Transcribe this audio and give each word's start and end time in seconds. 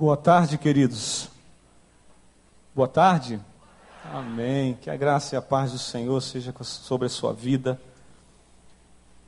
Boa 0.00 0.16
tarde, 0.16 0.56
queridos. 0.56 1.28
Boa 2.74 2.88
tarde. 2.88 3.38
Amém. 4.02 4.72
Que 4.80 4.88
a 4.88 4.96
graça 4.96 5.34
e 5.34 5.36
a 5.36 5.42
paz 5.42 5.72
do 5.72 5.78
Senhor 5.78 6.18
seja 6.22 6.54
sobre 6.62 7.04
a 7.04 7.10
sua 7.10 7.34
vida. 7.34 7.78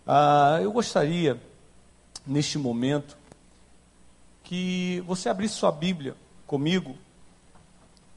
Ah, 0.07 0.61
eu 0.63 0.73
gostaria, 0.73 1.39
neste 2.27 2.57
momento, 2.57 3.19
que 4.43 5.05
você 5.07 5.29
abrisse 5.29 5.57
sua 5.57 5.71
Bíblia 5.71 6.17
comigo 6.47 6.97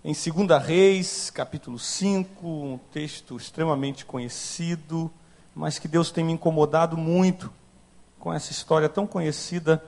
em 0.02 0.14
2 0.14 0.64
Reis, 0.64 1.30
capítulo 1.30 1.78
5, 1.78 2.48
um 2.48 2.78
texto 2.90 3.36
extremamente 3.36 4.06
conhecido, 4.06 5.12
mas 5.54 5.78
que 5.78 5.90
Deus 5.90 6.10
tem 6.10 6.24
me 6.24 6.32
incomodado 6.32 6.96
muito 6.96 7.52
com 8.18 8.34
essa 8.34 8.54
história 8.54 8.88
tão 8.88 9.06
conhecida 9.06 9.84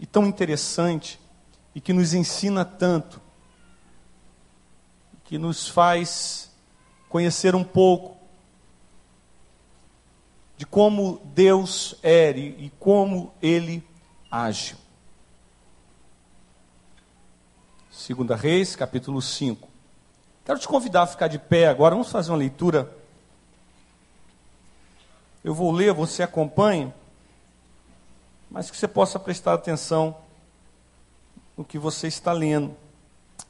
e 0.00 0.04
tão 0.04 0.26
interessante 0.26 1.27
e 1.74 1.80
que 1.80 1.92
nos 1.92 2.14
ensina 2.14 2.64
tanto, 2.64 3.20
que 5.24 5.38
nos 5.38 5.68
faz 5.68 6.50
conhecer 7.08 7.54
um 7.54 7.64
pouco 7.64 8.16
de 10.56 10.66
como 10.66 11.20
Deus 11.24 11.94
é 12.02 12.30
e 12.30 12.72
como 12.80 13.32
Ele 13.40 13.86
age. 14.30 14.76
Segunda 17.90 18.34
Reis, 18.34 18.74
capítulo 18.74 19.22
5. 19.22 19.68
Quero 20.44 20.58
te 20.58 20.66
convidar 20.66 21.02
a 21.02 21.06
ficar 21.06 21.28
de 21.28 21.38
pé 21.38 21.68
agora, 21.68 21.94
vamos 21.94 22.10
fazer 22.10 22.30
uma 22.30 22.38
leitura. 22.38 22.90
Eu 25.44 25.54
vou 25.54 25.70
ler, 25.70 25.92
você 25.92 26.22
acompanha, 26.22 26.94
mas 28.50 28.70
que 28.70 28.76
você 28.76 28.88
possa 28.88 29.18
prestar 29.18 29.54
atenção 29.54 30.16
no 31.58 31.64
que 31.64 31.76
você 31.76 32.06
está 32.06 32.32
lendo. 32.32 32.76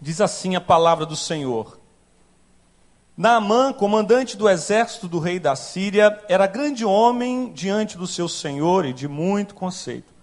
Diz 0.00 0.18
assim 0.22 0.56
a 0.56 0.60
palavra 0.62 1.04
do 1.04 1.14
Senhor. 1.14 1.78
Naamã, 3.14 3.70
comandante 3.70 4.34
do 4.34 4.48
exército 4.48 5.06
do 5.06 5.18
rei 5.18 5.38
da 5.38 5.54
Síria, 5.54 6.18
era 6.26 6.46
grande 6.46 6.86
homem 6.86 7.52
diante 7.52 7.98
do 7.98 8.06
seu 8.06 8.26
senhor 8.26 8.86
e 8.86 8.94
de 8.94 9.06
muito 9.06 9.54
conceito, 9.54 10.14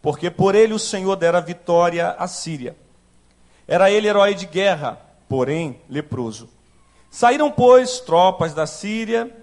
porque 0.00 0.30
por 0.30 0.54
ele 0.54 0.72
o 0.72 0.78
Senhor 0.78 1.16
dera 1.16 1.40
vitória 1.40 2.10
à 2.10 2.28
Síria. 2.28 2.76
Era 3.66 3.90
ele 3.90 4.06
herói 4.06 4.34
de 4.34 4.46
guerra, 4.46 5.00
porém 5.28 5.80
leproso. 5.88 6.48
Saíram, 7.10 7.50
pois, 7.50 8.00
tropas 8.00 8.54
da 8.54 8.66
Síria 8.66 9.34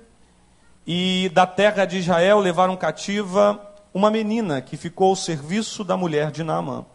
e 0.86 1.30
da 1.34 1.46
terra 1.48 1.84
de 1.84 1.98
Israel 1.98 2.40
levaram 2.40 2.78
cativa 2.78 3.60
uma 3.94 4.12
menina 4.12 4.62
que 4.62 4.78
ficou 4.78 5.10
ao 5.10 5.16
serviço 5.16 5.84
da 5.84 5.98
mulher 5.98 6.32
de 6.32 6.44
Naamã. 6.44 6.86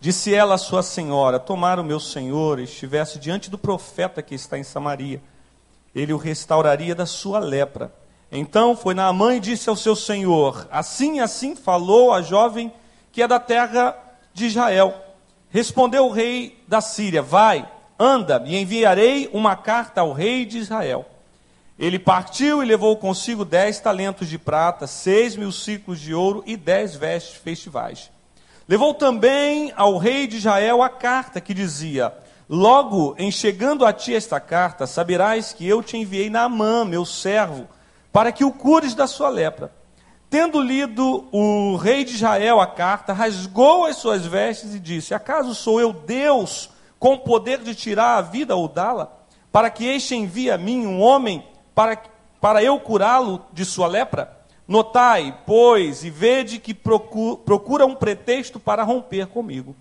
Disse 0.00 0.34
ela 0.34 0.54
à 0.54 0.58
sua 0.58 0.82
senhora: 0.82 1.38
Tomara 1.38 1.80
o 1.80 1.84
meu 1.84 1.98
senhor 1.98 2.58
estivesse 2.58 3.18
diante 3.18 3.50
do 3.50 3.58
profeta 3.58 4.22
que 4.22 4.34
está 4.34 4.58
em 4.58 4.62
Samaria, 4.62 5.22
ele 5.94 6.12
o 6.12 6.18
restauraria 6.18 6.94
da 6.94 7.06
sua 7.06 7.38
lepra. 7.38 7.92
Então 8.30 8.76
foi 8.76 8.94
Naamã 8.94 9.36
e 9.36 9.40
disse 9.40 9.68
ao 9.68 9.76
seu 9.76 9.96
senhor: 9.96 10.66
Assim 10.70 11.20
assim 11.20 11.56
falou 11.56 12.12
a 12.12 12.20
jovem 12.20 12.72
que 13.12 13.22
é 13.22 13.28
da 13.28 13.40
terra 13.40 13.96
de 14.34 14.46
Israel. 14.46 14.94
Respondeu 15.48 16.06
o 16.06 16.12
rei 16.12 16.62
da 16.68 16.80
Síria: 16.80 17.22
Vai, 17.22 17.66
anda, 17.98 18.42
e 18.44 18.56
enviarei 18.56 19.30
uma 19.32 19.56
carta 19.56 20.02
ao 20.02 20.12
rei 20.12 20.44
de 20.44 20.58
Israel. 20.58 21.06
Ele 21.78 21.98
partiu 21.98 22.62
e 22.62 22.66
levou 22.66 22.96
consigo 22.96 23.44
dez 23.44 23.78
talentos 23.80 24.28
de 24.28 24.38
prata, 24.38 24.86
seis 24.86 25.36
mil 25.36 25.52
ciclos 25.52 26.00
de 26.00 26.14
ouro 26.14 26.42
e 26.46 26.56
dez 26.56 26.94
vestes 26.94 27.36
festivais. 27.36 28.10
Levou 28.68 28.92
também 28.92 29.72
ao 29.76 29.96
rei 29.96 30.26
de 30.26 30.38
Israel 30.38 30.82
a 30.82 30.88
carta 30.88 31.40
que 31.40 31.54
dizia: 31.54 32.12
Logo 32.48 33.14
em 33.16 33.30
chegando 33.30 33.86
a 33.86 33.92
ti 33.92 34.12
esta 34.12 34.40
carta, 34.40 34.88
saberás 34.88 35.52
que 35.52 35.66
eu 35.66 35.82
te 35.82 35.96
enviei 35.96 36.28
Naamã, 36.28 36.84
meu 36.84 37.04
servo, 37.04 37.68
para 38.12 38.32
que 38.32 38.44
o 38.44 38.50
cures 38.50 38.94
da 38.94 39.06
sua 39.06 39.28
lepra. 39.28 39.72
Tendo 40.28 40.60
lido 40.60 41.28
o 41.30 41.76
rei 41.76 42.04
de 42.04 42.14
Israel 42.14 42.60
a 42.60 42.66
carta, 42.66 43.12
rasgou 43.12 43.86
as 43.86 43.96
suas 43.96 44.26
vestes 44.26 44.74
e 44.74 44.80
disse: 44.80 45.14
Acaso 45.14 45.54
sou 45.54 45.80
eu 45.80 45.92
Deus 45.92 46.68
com 46.98 47.14
o 47.14 47.18
poder 47.20 47.58
de 47.58 47.72
tirar 47.72 48.16
a 48.16 48.22
vida 48.22 48.56
ou 48.56 48.66
dá-la? 48.66 49.12
Para 49.52 49.70
que 49.70 49.86
este 49.86 50.16
envie 50.16 50.50
a 50.50 50.58
mim 50.58 50.84
um 50.84 51.00
homem 51.00 51.46
para, 51.72 51.96
para 52.40 52.64
eu 52.64 52.80
curá-lo 52.80 53.44
de 53.52 53.64
sua 53.64 53.86
lepra? 53.86 54.35
Notai, 54.68 55.38
pois, 55.46 56.02
e 56.02 56.10
vede 56.10 56.58
que 56.58 56.74
procura 56.74 57.86
um 57.86 57.94
pretexto 57.94 58.58
para 58.58 58.82
romper 58.82 59.28
comigo. 59.28 59.76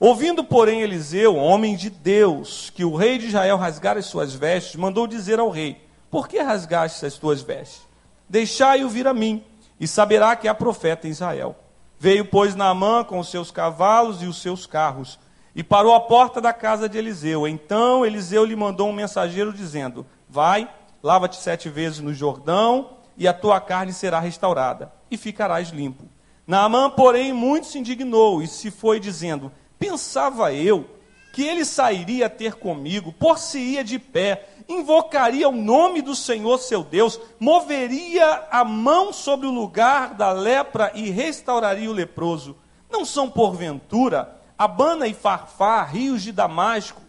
Ouvindo, 0.00 0.42
porém, 0.42 0.80
Eliseu, 0.80 1.36
homem 1.36 1.76
de 1.76 1.90
Deus, 1.90 2.70
que 2.70 2.84
o 2.84 2.96
rei 2.96 3.18
de 3.18 3.26
Israel 3.26 3.58
rasgara 3.58 3.98
as 3.98 4.06
suas 4.06 4.34
vestes, 4.34 4.76
mandou 4.76 5.06
dizer 5.06 5.38
ao 5.38 5.50
rei: 5.50 5.78
Por 6.10 6.26
que 6.26 6.38
rasgaste 6.38 7.04
as 7.04 7.18
tuas 7.18 7.42
vestes? 7.42 7.82
Deixai-o 8.28 8.88
vir 8.88 9.06
a 9.06 9.12
mim, 9.12 9.44
e 9.78 9.86
saberá 9.86 10.34
que 10.34 10.48
há 10.48 10.54
profeta 10.54 11.06
em 11.06 11.10
Israel. 11.10 11.56
Veio, 11.98 12.24
pois, 12.24 12.54
Naamã 12.54 13.04
com 13.04 13.18
os 13.18 13.30
seus 13.30 13.50
cavalos 13.50 14.22
e 14.22 14.26
os 14.26 14.40
seus 14.40 14.66
carros, 14.66 15.18
e 15.54 15.62
parou 15.62 15.94
à 15.94 16.00
porta 16.00 16.40
da 16.40 16.52
casa 16.52 16.88
de 16.88 16.96
Eliseu. 16.96 17.46
Então 17.46 18.04
Eliseu 18.06 18.44
lhe 18.44 18.56
mandou 18.56 18.88
um 18.88 18.92
mensageiro 18.92 19.52
dizendo: 19.52 20.06
Vai, 20.28 20.68
lava-te 21.02 21.36
sete 21.36 21.68
vezes 21.68 22.00
no 22.00 22.14
Jordão 22.14 23.03
e 23.16 23.28
a 23.28 23.32
tua 23.32 23.60
carne 23.60 23.92
será 23.92 24.20
restaurada, 24.20 24.92
e 25.10 25.16
ficarás 25.16 25.70
limpo. 25.70 26.04
Naamã, 26.46 26.90
porém, 26.90 27.32
muito 27.32 27.66
se 27.66 27.78
indignou 27.78 28.42
e 28.42 28.46
se 28.46 28.70
foi 28.70 29.00
dizendo: 29.00 29.50
Pensava 29.78 30.52
eu 30.52 30.88
que 31.32 31.42
ele 31.42 31.64
sairia 31.64 32.30
ter 32.30 32.54
comigo, 32.54 33.12
por-se-ia 33.12 33.82
de 33.82 33.98
pé, 33.98 34.46
invocaria 34.68 35.48
o 35.48 35.52
nome 35.52 36.00
do 36.00 36.14
Senhor 36.14 36.58
seu 36.58 36.84
Deus, 36.84 37.18
moveria 37.40 38.46
a 38.50 38.64
mão 38.64 39.12
sobre 39.12 39.46
o 39.46 39.52
lugar 39.52 40.14
da 40.14 40.30
lepra 40.30 40.92
e 40.94 41.10
restauraria 41.10 41.90
o 41.90 41.94
leproso. 41.94 42.56
Não 42.88 43.04
são, 43.04 43.28
porventura, 43.28 44.40
Abana 44.56 45.08
e 45.08 45.14
Farfá, 45.14 45.82
rios 45.82 46.22
de 46.22 46.30
Damasco, 46.30 47.02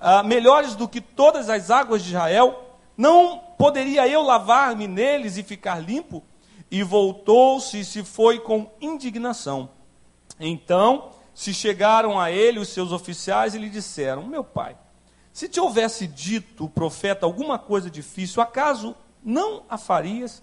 ah, 0.00 0.22
melhores 0.22 0.74
do 0.74 0.88
que 0.88 1.00
todas 1.00 1.50
as 1.50 1.70
águas 1.70 2.02
de 2.02 2.08
Israel? 2.08 2.78
Não 2.96 3.40
poderia 3.62 4.08
eu 4.08 4.22
lavar-me 4.22 4.88
neles 4.88 5.36
e 5.36 5.42
ficar 5.44 5.78
limpo? 5.78 6.24
E 6.68 6.82
voltou-se 6.82 7.78
e 7.78 7.84
se 7.84 8.02
foi 8.02 8.40
com 8.40 8.68
indignação. 8.80 9.70
Então 10.40 11.10
se 11.32 11.54
chegaram 11.54 12.18
a 12.18 12.28
ele 12.28 12.58
os 12.58 12.70
seus 12.70 12.90
oficiais 12.90 13.54
e 13.54 13.58
lhe 13.58 13.70
disseram: 13.70 14.26
Meu 14.26 14.42
pai, 14.42 14.76
se 15.32 15.48
te 15.48 15.60
houvesse 15.60 16.08
dito 16.08 16.64
o 16.64 16.68
profeta 16.68 17.24
alguma 17.24 17.56
coisa 17.56 17.88
difícil, 17.88 18.42
acaso 18.42 18.96
não 19.22 19.62
a 19.70 19.78
farias? 19.78 20.42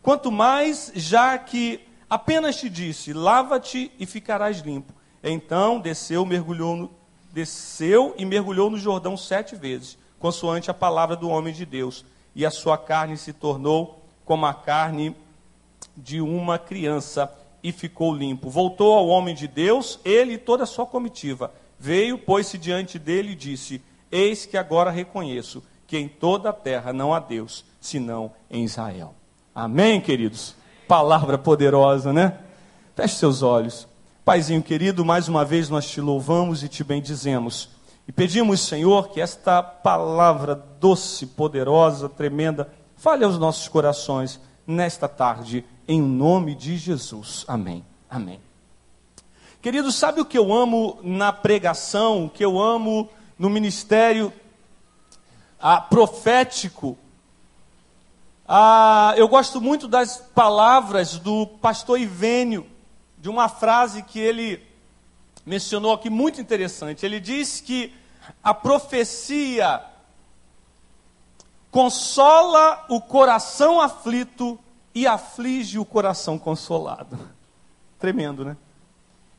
Quanto 0.00 0.30
mais, 0.30 0.92
já 0.94 1.36
que 1.36 1.80
apenas 2.08 2.54
te 2.54 2.70
disse: 2.70 3.12
Lava-te 3.12 3.90
e 3.98 4.06
ficarás 4.06 4.60
limpo. 4.60 4.94
Então 5.24 5.80
desceu, 5.80 6.24
mergulhou 6.24 6.76
no, 6.76 6.90
desceu 7.32 8.14
e 8.16 8.24
mergulhou 8.24 8.70
no 8.70 8.78
Jordão 8.78 9.16
sete 9.16 9.56
vezes 9.56 9.98
consoante 10.20 10.70
a 10.70 10.74
palavra 10.74 11.16
do 11.16 11.30
homem 11.30 11.52
de 11.52 11.64
Deus, 11.64 12.04
e 12.34 12.46
a 12.46 12.50
sua 12.50 12.78
carne 12.78 13.16
se 13.16 13.32
tornou 13.32 14.04
como 14.24 14.46
a 14.46 14.54
carne 14.54 15.14
de 15.96 16.20
uma 16.20 16.58
criança 16.58 17.32
e 17.62 17.72
ficou 17.72 18.14
limpo. 18.14 18.48
Voltou 18.48 18.94
ao 18.94 19.08
homem 19.08 19.34
de 19.34 19.46
Deus, 19.46 19.98
ele 20.04 20.34
e 20.34 20.38
toda 20.38 20.64
a 20.64 20.66
sua 20.66 20.86
comitiva. 20.86 21.52
Veio, 21.78 22.18
pôs-se 22.18 22.58
diante 22.58 22.98
dele 22.98 23.32
e 23.32 23.36
disse: 23.36 23.82
Eis 24.10 24.46
que 24.46 24.56
agora 24.56 24.90
reconheço 24.90 25.62
que 25.86 25.98
em 25.98 26.06
toda 26.06 26.50
a 26.50 26.52
terra 26.52 26.92
não 26.92 27.12
há 27.12 27.18
Deus, 27.18 27.64
senão 27.80 28.32
em 28.50 28.64
Israel. 28.64 29.14
Amém, 29.54 30.00
queridos? 30.00 30.54
Palavra 30.86 31.36
poderosa, 31.36 32.12
né? 32.12 32.38
Feche 32.94 33.16
seus 33.16 33.42
olhos. 33.42 33.88
Paizinho 34.24 34.62
querido, 34.62 35.04
mais 35.04 35.26
uma 35.28 35.44
vez 35.44 35.68
nós 35.68 35.88
te 35.88 36.00
louvamos 36.00 36.62
e 36.62 36.68
te 36.68 36.84
bendizemos. 36.84 37.70
E 38.10 38.12
pedimos, 38.12 38.62
Senhor, 38.62 39.10
que 39.10 39.20
esta 39.20 39.62
palavra 39.62 40.56
doce, 40.56 41.26
poderosa, 41.26 42.08
tremenda, 42.08 42.68
fale 42.96 43.24
aos 43.24 43.38
nossos 43.38 43.68
corações 43.68 44.40
nesta 44.66 45.06
tarde, 45.06 45.64
em 45.86 46.02
nome 46.02 46.56
de 46.56 46.76
Jesus. 46.76 47.44
Amém. 47.46 47.84
Amém. 48.10 48.40
Queridos, 49.62 49.94
sabe 49.94 50.20
o 50.20 50.24
que 50.24 50.36
eu 50.36 50.52
amo 50.52 50.98
na 51.04 51.32
pregação, 51.32 52.24
o 52.24 52.28
que 52.28 52.44
eu 52.44 52.58
amo 52.60 53.08
no 53.38 53.48
ministério 53.48 54.32
ah, 55.60 55.80
profético? 55.80 56.98
Ah, 58.44 59.14
eu 59.16 59.28
gosto 59.28 59.60
muito 59.60 59.86
das 59.86 60.16
palavras 60.16 61.16
do 61.16 61.46
pastor 61.46 62.00
Ivênio, 62.00 62.66
de 63.16 63.28
uma 63.28 63.48
frase 63.48 64.02
que 64.02 64.18
ele 64.18 64.68
mencionou 65.44 65.92
aqui 65.92 66.10
muito 66.10 66.40
interessante. 66.40 67.04
Ele 67.04 67.20
diz 67.20 67.60
que 67.60 67.94
a 68.42 68.52
profecia 68.54 69.82
consola 71.70 72.84
o 72.88 73.00
coração 73.00 73.80
aflito 73.80 74.58
e 74.94 75.06
aflige 75.06 75.78
o 75.78 75.84
coração 75.84 76.38
consolado. 76.38 77.18
Tremendo, 77.98 78.44
né? 78.44 78.56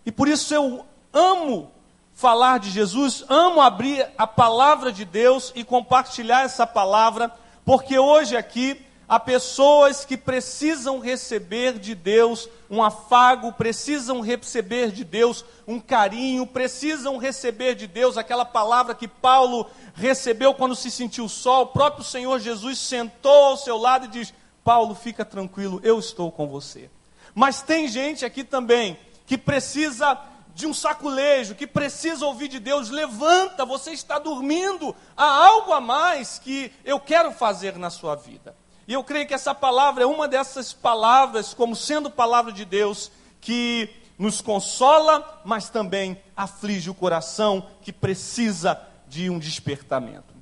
E 0.06 0.12
por 0.12 0.28
isso 0.28 0.54
eu 0.54 0.86
amo 1.14 1.72
falar 2.14 2.60
de 2.60 2.70
Jesus, 2.70 3.24
amo 3.28 3.62
abrir 3.62 4.08
a 4.18 4.28
palavra 4.28 4.92
de 4.92 5.06
Deus 5.06 5.52
e 5.56 5.64
compartilhar 5.64 6.44
essa 6.44 6.68
palavra, 6.68 7.32
porque 7.66 7.98
hoje 7.98 8.36
aqui 8.36 8.86
há 9.12 9.20
pessoas 9.20 10.06
que 10.06 10.16
precisam 10.16 10.98
receber 11.00 11.78
de 11.78 11.94
Deus 11.94 12.48
um 12.70 12.82
afago, 12.82 13.52
precisam 13.52 14.22
receber 14.22 14.90
de 14.90 15.04
Deus 15.04 15.44
um 15.68 15.82
carinho, 15.82 16.48
precisam 16.48 17.18
receber 17.18 17.76
de 17.76 17.88
Deus 17.88 18.18
aquela 18.18 18.46
palavra 18.46 18.96
que 18.96 19.10
Paulo 19.10 19.70
recebeu 19.94 20.54
quando 20.54 20.78
se 20.78 20.90
sentiu 20.90 21.28
só. 21.28 21.64
O 21.64 21.68
próprio 21.68 22.06
Senhor 22.06 22.40
Jesus 22.40 22.80
sentou 22.80 23.48
ao 23.48 23.58
seu 23.58 23.76
lado 23.76 24.06
e 24.06 24.08
diz: 24.08 24.34
Paulo, 24.64 24.96
fica 24.96 25.26
tranquilo, 25.26 25.82
eu 25.84 26.00
estou 26.00 26.32
com 26.32 26.48
você. 26.48 26.90
Mas 27.36 27.62
tem 27.62 27.90
gente 27.90 28.24
aqui 28.24 28.46
também 28.46 28.98
que 29.26 29.38
precisa 29.38 30.18
de 30.56 30.66
um 30.66 30.74
saculejo, 30.74 31.56
que 31.56 31.68
precisa 31.68 32.26
ouvir 32.26 32.48
de 32.48 32.62
Deus, 32.62 32.90
levanta, 32.90 33.66
você 33.66 33.92
está 33.92 34.18
dormindo, 34.18 34.96
há 35.18 35.26
algo 35.48 35.74
a 35.74 35.82
mais 35.82 36.40
que 36.40 36.72
eu 36.86 36.98
quero 36.98 37.34
fazer 37.34 37.78
na 37.78 37.90
sua 37.90 38.16
vida. 38.16 38.56
E 38.88 38.94
eu 38.94 39.04
creio 39.04 39.28
que 39.28 39.34
essa 39.34 39.54
palavra 39.54 40.04
é 40.04 40.06
uma 40.06 40.28
dessas 40.28 40.74
palavras, 40.74 41.54
como 41.54 41.76
sendo 41.76 42.10
palavra 42.10 42.52
de 42.52 42.66
Deus, 42.66 43.12
que 43.40 43.90
nos 44.18 44.42
consola, 44.42 45.42
mas 45.46 45.70
também 45.70 46.22
aflige 46.36 46.90
o 46.90 46.94
coração 46.94 47.68
que 47.82 47.92
precisa 47.92 48.80
de 49.08 49.30
um 49.30 49.40
despertamento. 49.40 50.34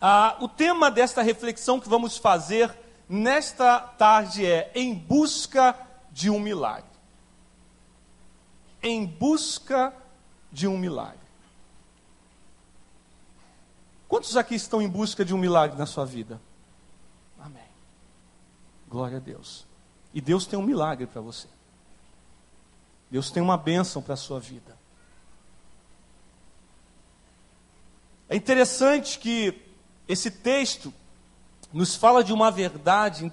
Ah, 0.00 0.36
o 0.40 0.48
tema 0.48 0.90
desta 0.90 1.22
reflexão 1.22 1.80
que 1.80 1.88
vamos 1.88 2.16
fazer 2.16 2.74
nesta 3.08 3.78
tarde 3.80 4.46
é 4.46 4.70
Em 4.74 4.94
Busca 4.94 5.74
de 6.12 6.30
um 6.30 6.38
Milagre 6.38 6.88
em 8.82 9.04
busca 9.04 9.92
de 10.50 10.66
um 10.66 10.78
milagre. 10.78 11.18
Quantos 14.06 14.36
aqui 14.36 14.54
estão 14.54 14.80
em 14.80 14.88
busca 14.88 15.24
de 15.24 15.34
um 15.34 15.38
milagre 15.38 15.76
na 15.76 15.86
sua 15.86 16.06
vida? 16.06 16.40
Glória 18.88 19.18
a 19.18 19.20
Deus. 19.20 19.66
E 20.12 20.20
Deus 20.20 20.46
tem 20.46 20.58
um 20.58 20.62
milagre 20.62 21.06
para 21.06 21.20
você. 21.20 21.46
Deus 23.10 23.30
tem 23.30 23.42
uma 23.42 23.56
bênção 23.56 24.02
para 24.02 24.14
a 24.14 24.16
sua 24.16 24.40
vida. 24.40 24.76
É 28.28 28.36
interessante 28.36 29.18
que 29.18 29.62
esse 30.06 30.30
texto 30.30 30.92
nos 31.72 31.94
fala 31.94 32.24
de 32.24 32.32
uma 32.32 32.50
verdade 32.50 33.32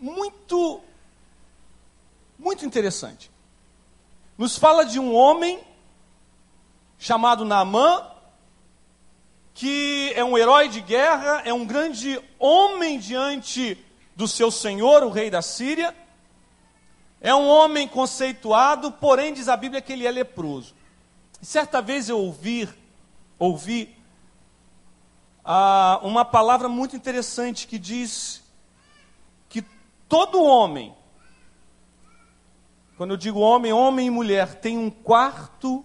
muito, 0.00 0.80
muito 2.38 2.64
interessante 2.64 3.30
nos 4.36 4.58
fala 4.58 4.84
de 4.84 5.00
um 5.00 5.14
homem 5.14 5.60
chamado 6.98 7.44
Naamã, 7.44 8.06
que 9.54 10.12
é 10.14 10.22
um 10.22 10.36
herói 10.36 10.68
de 10.68 10.80
guerra, 10.80 11.42
é 11.44 11.52
um 11.52 11.64
grande 11.64 12.20
homem 12.38 12.98
diante 12.98 13.82
do 14.16 14.26
seu 14.26 14.50
senhor, 14.50 15.04
o 15.04 15.10
rei 15.10 15.30
da 15.30 15.42
Síria. 15.42 15.94
É 17.20 17.34
um 17.34 17.46
homem 17.46 17.86
conceituado, 17.86 18.90
porém 18.90 19.32
diz 19.32 19.48
a 19.48 19.56
Bíblia 19.56 19.80
que 19.80 19.92
ele 19.92 20.06
é 20.06 20.10
leproso. 20.10 20.74
Certa 21.40 21.80
vez 21.80 22.08
eu 22.08 22.18
ouvi, 22.18 22.68
ouvi 23.38 23.94
ah, 25.44 26.00
uma 26.02 26.24
palavra 26.24 26.68
muito 26.68 26.96
interessante 26.96 27.68
que 27.68 27.78
diz 27.78 28.42
que 29.48 29.62
todo 30.08 30.42
homem 30.42 30.96
quando 32.96 33.10
eu 33.10 33.16
digo 33.16 33.40
homem, 33.40 33.72
homem 33.72 34.06
e 34.06 34.10
mulher, 34.10 34.54
tem 34.54 34.78
um 34.78 34.90
quarto 34.90 35.84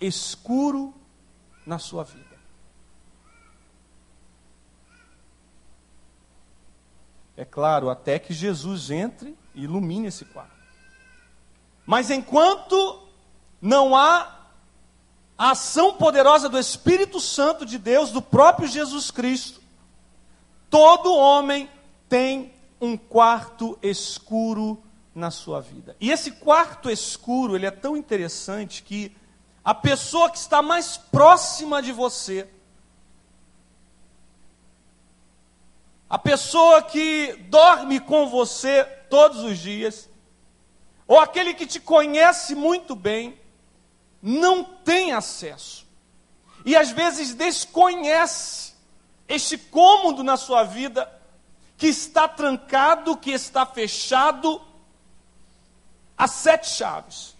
escuro 0.00 0.94
na 1.66 1.78
sua 1.78 2.04
vida. 2.04 2.27
É 7.38 7.44
claro, 7.44 7.88
até 7.88 8.18
que 8.18 8.34
Jesus 8.34 8.90
entre 8.90 9.38
e 9.54 9.62
ilumine 9.62 10.08
esse 10.08 10.24
quarto. 10.24 10.50
Mas 11.86 12.10
enquanto 12.10 13.00
não 13.62 13.94
há 13.94 14.40
a 15.38 15.52
ação 15.52 15.94
poderosa 15.94 16.48
do 16.48 16.58
Espírito 16.58 17.20
Santo 17.20 17.64
de 17.64 17.78
Deus, 17.78 18.10
do 18.10 18.20
próprio 18.20 18.66
Jesus 18.66 19.12
Cristo, 19.12 19.60
todo 20.68 21.14
homem 21.14 21.70
tem 22.08 22.52
um 22.80 22.96
quarto 22.96 23.78
escuro 23.80 24.82
na 25.14 25.30
sua 25.30 25.60
vida. 25.60 25.96
E 26.00 26.10
esse 26.10 26.32
quarto 26.32 26.90
escuro, 26.90 27.54
ele 27.54 27.66
é 27.66 27.70
tão 27.70 27.96
interessante 27.96 28.82
que 28.82 29.16
a 29.64 29.72
pessoa 29.72 30.28
que 30.28 30.38
está 30.38 30.60
mais 30.60 30.96
próxima 30.96 31.80
de 31.80 31.92
você, 31.92 32.48
a 36.08 36.18
pessoa 36.18 36.82
que 36.82 37.34
dorme 37.48 38.00
com 38.00 38.28
você 38.28 38.84
todos 39.10 39.42
os 39.42 39.58
dias, 39.58 40.08
ou 41.06 41.18
aquele 41.18 41.54
que 41.54 41.66
te 41.66 41.80
conhece 41.80 42.54
muito 42.54 42.94
bem, 42.94 43.38
não 44.22 44.64
tem 44.64 45.12
acesso. 45.12 45.86
E 46.64 46.76
às 46.76 46.90
vezes 46.90 47.34
desconhece 47.34 48.74
este 49.28 49.58
cômodo 49.58 50.22
na 50.22 50.36
sua 50.36 50.64
vida 50.64 51.10
que 51.76 51.86
está 51.86 52.26
trancado, 52.26 53.16
que 53.16 53.30
está 53.30 53.64
fechado, 53.64 54.60
as 56.16 56.30
sete 56.32 56.70
chaves. 56.70 57.36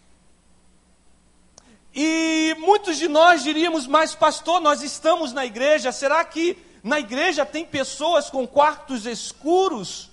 E 1.94 2.54
muitos 2.58 2.96
de 2.96 3.08
nós 3.08 3.42
diríamos, 3.42 3.86
mas 3.86 4.14
pastor, 4.14 4.60
nós 4.60 4.82
estamos 4.82 5.32
na 5.32 5.44
igreja, 5.44 5.90
será 5.90 6.24
que 6.24 6.56
na 6.88 6.99
igreja 6.99 7.44
tem 7.44 7.64
pessoas 7.64 8.31
com 8.31 8.46
quartos 8.46 9.06
escuros? 9.06 10.11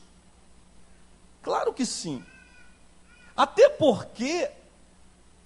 Claro 1.41 1.73
que 1.73 1.85
sim. 1.85 2.23
Até 3.35 3.69
porque 3.69 4.49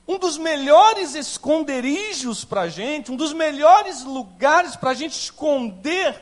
um 0.07 0.17
dos 0.17 0.37
melhores 0.37 1.13
esconderijos 1.13 2.43
para 2.43 2.61
a 2.61 2.67
gente, 2.67 3.11
um 3.11 3.15
dos 3.15 3.31
melhores 3.31 4.03
lugares 4.03 4.75
para 4.75 4.89
a 4.89 4.93
gente 4.95 5.13
esconder 5.13 6.19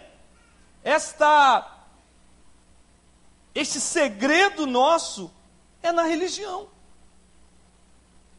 esta, 0.83 1.65
este 3.56 3.80
segredo 3.80 4.68
nosso 4.68 5.31
é 5.81 5.92
na 5.92 6.04
religião 6.04 6.68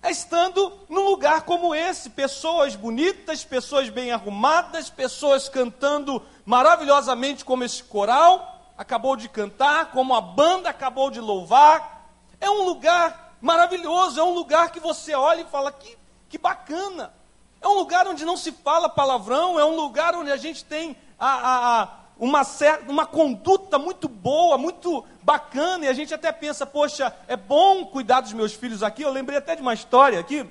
é 0.02 0.10
estando 0.10 0.78
num 0.88 1.08
lugar 1.08 1.42
como 1.42 1.74
esse, 1.74 2.10
pessoas 2.10 2.76
bonitas, 2.76 3.44
pessoas 3.44 3.88
bem 3.88 4.12
arrumadas, 4.12 4.88
pessoas 4.88 5.48
cantando 5.48 6.22
maravilhosamente 6.44 7.44
como 7.44 7.64
esse 7.64 7.82
coral 7.82 8.58
acabou 8.78 9.17
de 9.17 9.28
cantar, 9.28 9.90
como 9.90 10.14
a 10.14 10.20
banda 10.20 10.70
acabou 10.70 11.10
de 11.10 11.20
louvar. 11.20 12.06
É 12.40 12.48
um 12.48 12.62
lugar 12.62 13.34
maravilhoso, 13.40 14.20
é 14.20 14.22
um 14.22 14.32
lugar 14.32 14.70
que 14.70 14.78
você 14.78 15.14
olha 15.14 15.40
e 15.40 15.46
fala 15.46 15.72
que, 15.72 15.98
que 16.28 16.38
bacana. 16.38 17.12
É 17.60 17.67
um 17.67 17.74
lugar 17.74 18.06
onde 18.06 18.24
não 18.24 18.36
se 18.36 18.52
fala 18.52 18.88
palavrão, 18.88 19.58
é 19.58 19.64
um 19.64 19.74
lugar 19.74 20.14
onde 20.14 20.31
a 20.31 20.36
gente 20.36 20.64
tem 20.64 20.96
a, 21.19 21.28
a, 21.28 21.82
a 21.82 21.88
uma, 22.19 22.43
certa, 22.43 22.91
uma 22.91 23.06
conduta 23.06 23.79
muito 23.79 24.08
boa, 24.08 24.58
muito 24.58 25.05
bacana, 25.22 25.84
e 25.84 25.89
a 25.89 25.93
gente 25.93 26.13
até 26.13 26.32
pensa, 26.32 26.67
poxa, 26.67 27.15
é 27.29 27.37
bom 27.37 27.87
cuidar 27.87 28.20
dos 28.20 28.32
meus 28.32 28.53
filhos 28.53 28.82
aqui. 28.82 29.03
Eu 29.03 29.13
lembrei 29.13 29.39
até 29.39 29.55
de 29.55 29.63
uma 29.63 29.75
história 29.75 30.19
aqui, 30.19 30.44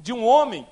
de 0.00 0.12
um 0.12 0.24
homem, 0.24 0.66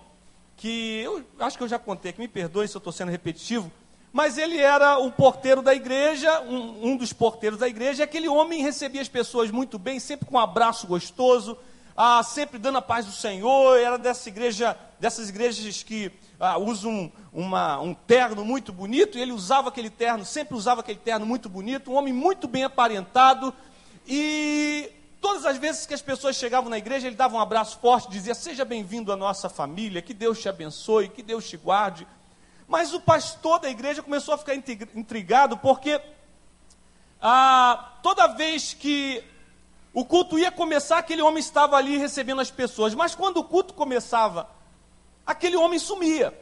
que 0.56 1.00
eu 1.02 1.24
acho 1.38 1.56
que 1.56 1.62
eu 1.62 1.68
já 1.68 1.78
contei, 1.78 2.12
que 2.12 2.20
me 2.20 2.28
perdoe 2.28 2.66
se 2.66 2.76
eu 2.76 2.78
estou 2.78 2.92
sendo 2.92 3.10
repetitivo, 3.10 3.70
mas 4.12 4.38
ele 4.38 4.58
era 4.58 4.98
o 4.98 5.12
porteiro 5.12 5.62
da 5.62 5.74
igreja, 5.74 6.40
um, 6.40 6.90
um, 6.90 6.96
dos 6.96 7.12
porteiros 7.12 7.58
da 7.58 7.68
igreja, 7.68 8.02
e 8.02 8.04
aquele 8.04 8.28
homem 8.28 8.62
recebia 8.62 9.02
as 9.02 9.08
pessoas 9.08 9.50
muito 9.50 9.78
bem, 9.78 10.00
sempre 10.00 10.26
com 10.26 10.36
um 10.36 10.40
abraço 10.40 10.86
gostoso, 10.86 11.56
ah, 11.96 12.22
sempre 12.22 12.58
dando 12.58 12.78
a 12.78 12.82
paz 12.82 13.06
do 13.06 13.12
Senhor, 13.12 13.78
era 13.78 13.98
dessa 13.98 14.28
igreja, 14.28 14.76
dessas 14.98 15.28
igrejas 15.28 15.82
que 15.82 16.10
ah, 16.38 16.58
usa 16.58 16.88
um, 16.88 17.10
uma, 17.32 17.80
um 17.80 17.94
terno 17.94 18.44
muito 18.44 18.72
bonito, 18.72 19.16
e 19.16 19.22
ele 19.22 19.32
usava 19.32 19.68
aquele 19.68 19.90
terno, 19.90 20.24
sempre 20.24 20.54
usava 20.54 20.80
aquele 20.80 20.98
terno 20.98 21.24
muito 21.24 21.48
bonito, 21.48 21.90
um 21.90 21.94
homem 21.94 22.12
muito 22.12 22.46
bem 22.46 22.64
aparentado, 22.64 23.52
e 24.06 24.90
todas 25.20 25.44
as 25.44 25.56
vezes 25.56 25.86
que 25.86 25.94
as 25.94 26.02
pessoas 26.02 26.36
chegavam 26.36 26.70
na 26.70 26.78
igreja, 26.78 27.06
ele 27.06 27.16
dava 27.16 27.36
um 27.36 27.40
abraço 27.40 27.78
forte, 27.78 28.10
dizia: 28.10 28.34
Seja 28.34 28.64
bem-vindo 28.64 29.12
à 29.12 29.16
nossa 29.16 29.48
família, 29.48 30.02
que 30.02 30.14
Deus 30.14 30.40
te 30.40 30.48
abençoe, 30.48 31.08
que 31.08 31.22
Deus 31.22 31.48
te 31.48 31.56
guarde. 31.56 32.06
Mas 32.68 32.92
o 32.92 33.00
pastor 33.00 33.60
da 33.60 33.70
igreja 33.70 34.02
começou 34.02 34.34
a 34.34 34.38
ficar 34.38 34.54
intrigado, 34.54 35.56
porque 35.56 36.00
ah, 37.20 37.92
toda 38.02 38.26
vez 38.26 38.74
que 38.74 39.22
o 39.92 40.04
culto 40.04 40.38
ia 40.38 40.52
começar, 40.52 40.98
aquele 40.98 41.22
homem 41.22 41.40
estava 41.40 41.76
ali 41.76 41.96
recebendo 41.96 42.40
as 42.40 42.50
pessoas, 42.50 42.94
mas 42.94 43.14
quando 43.14 43.38
o 43.38 43.44
culto 43.44 43.72
começava, 43.72 44.48
aquele 45.26 45.56
homem 45.56 45.78
sumia, 45.78 46.32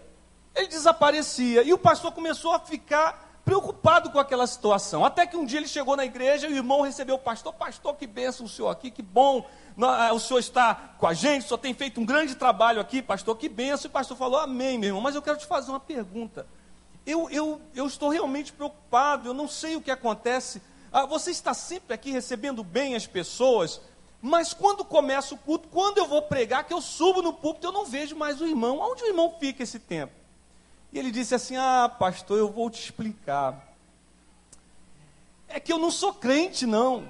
ele 0.55 0.69
desaparecia. 0.69 1.63
E 1.63 1.73
o 1.73 1.79
pastor 1.79 2.13
começou 2.13 2.53
a 2.53 2.61
ficar 2.61 3.25
preocupado 3.45 4.11
com 4.11 4.19
aquela 4.19 4.47
situação. 4.47 5.05
Até 5.05 5.27
que 5.27 5.37
um 5.37 5.45
dia 5.45 5.59
ele 5.59 5.69
chegou 5.69 5.97
na 5.97 6.05
igreja 6.05 6.47
e 6.47 6.53
o 6.53 6.57
irmão 6.57 6.81
recebeu 6.81 7.17
o 7.17 7.19
pastor. 7.19 7.53
Pastor, 7.53 7.95
que 7.97 8.07
benção 8.07 8.47
o 8.47 8.49
senhor 8.49 8.71
aqui, 8.71 8.91
que 8.91 9.03
bom. 9.03 9.47
Ah, 9.83 10.13
o 10.13 10.21
senhor 10.21 10.39
está 10.39 10.75
com 10.99 11.07
a 11.07 11.13
gente, 11.13 11.45
o 11.45 11.49
senhor 11.49 11.59
tem 11.59 11.75
feito 11.75 12.01
um 12.01 12.05
grande 12.05 12.35
trabalho 12.37 12.81
aqui, 12.81 13.03
pastor, 13.03 13.37
que 13.37 13.49
benção. 13.49 13.89
E 13.89 13.91
o 13.91 13.93
pastor 13.93 14.17
falou, 14.17 14.39
amém, 14.39 14.79
meu 14.79 14.89
irmão. 14.89 15.03
Mas 15.03 15.15
eu 15.15 15.23
quero 15.23 15.37
te 15.37 15.47
fazer 15.47 15.71
uma 15.71 15.81
pergunta. 15.81 16.47
Eu, 17.05 17.29
eu, 17.29 17.61
eu 17.75 17.87
estou 17.87 18.09
realmente 18.09 18.53
preocupado, 18.53 19.29
eu 19.29 19.35
não 19.35 19.47
sei 19.47 19.77
o 19.77 19.81
que 19.81 19.91
acontece. 19.91 20.63
Ah, 20.91 21.05
você 21.05 21.31
está 21.31 21.53
sempre 21.53 21.93
aqui 21.93 22.11
recebendo 22.11 22.65
bem 22.65 22.95
as 22.95 23.07
pessoas, 23.07 23.81
mas 24.27 24.55
quando 24.55 24.87
começa 24.87 25.35
o 25.35 25.37
culto, 25.37 25.69
quando 25.69 25.99
eu 25.99 26.07
vou 26.07 26.23
pregar, 26.23 26.65
que 26.65 26.73
eu 26.73 26.81
subo 26.81 27.21
no 27.21 27.31
púlpito, 27.31 27.67
eu 27.67 27.73
não 27.73 27.85
vejo 27.85 28.17
mais 28.17 28.41
o 28.41 28.47
irmão. 28.47 28.79
Onde 28.79 29.03
o 29.03 29.07
irmão 29.07 29.37
fica 29.39 29.63
esse 29.63 29.79
tempo? 29.79 30.15
E 30.91 30.99
ele 30.99 31.11
disse 31.11 31.35
assim: 31.35 31.57
Ah, 31.57 31.95
pastor, 31.99 32.39
eu 32.39 32.51
vou 32.51 32.71
te 32.71 32.83
explicar. 32.83 33.63
É 35.47 35.61
que 35.61 35.71
eu 35.71 35.77
não 35.77 35.91
sou 35.91 36.15
crente, 36.15 36.65
não. 36.65 37.07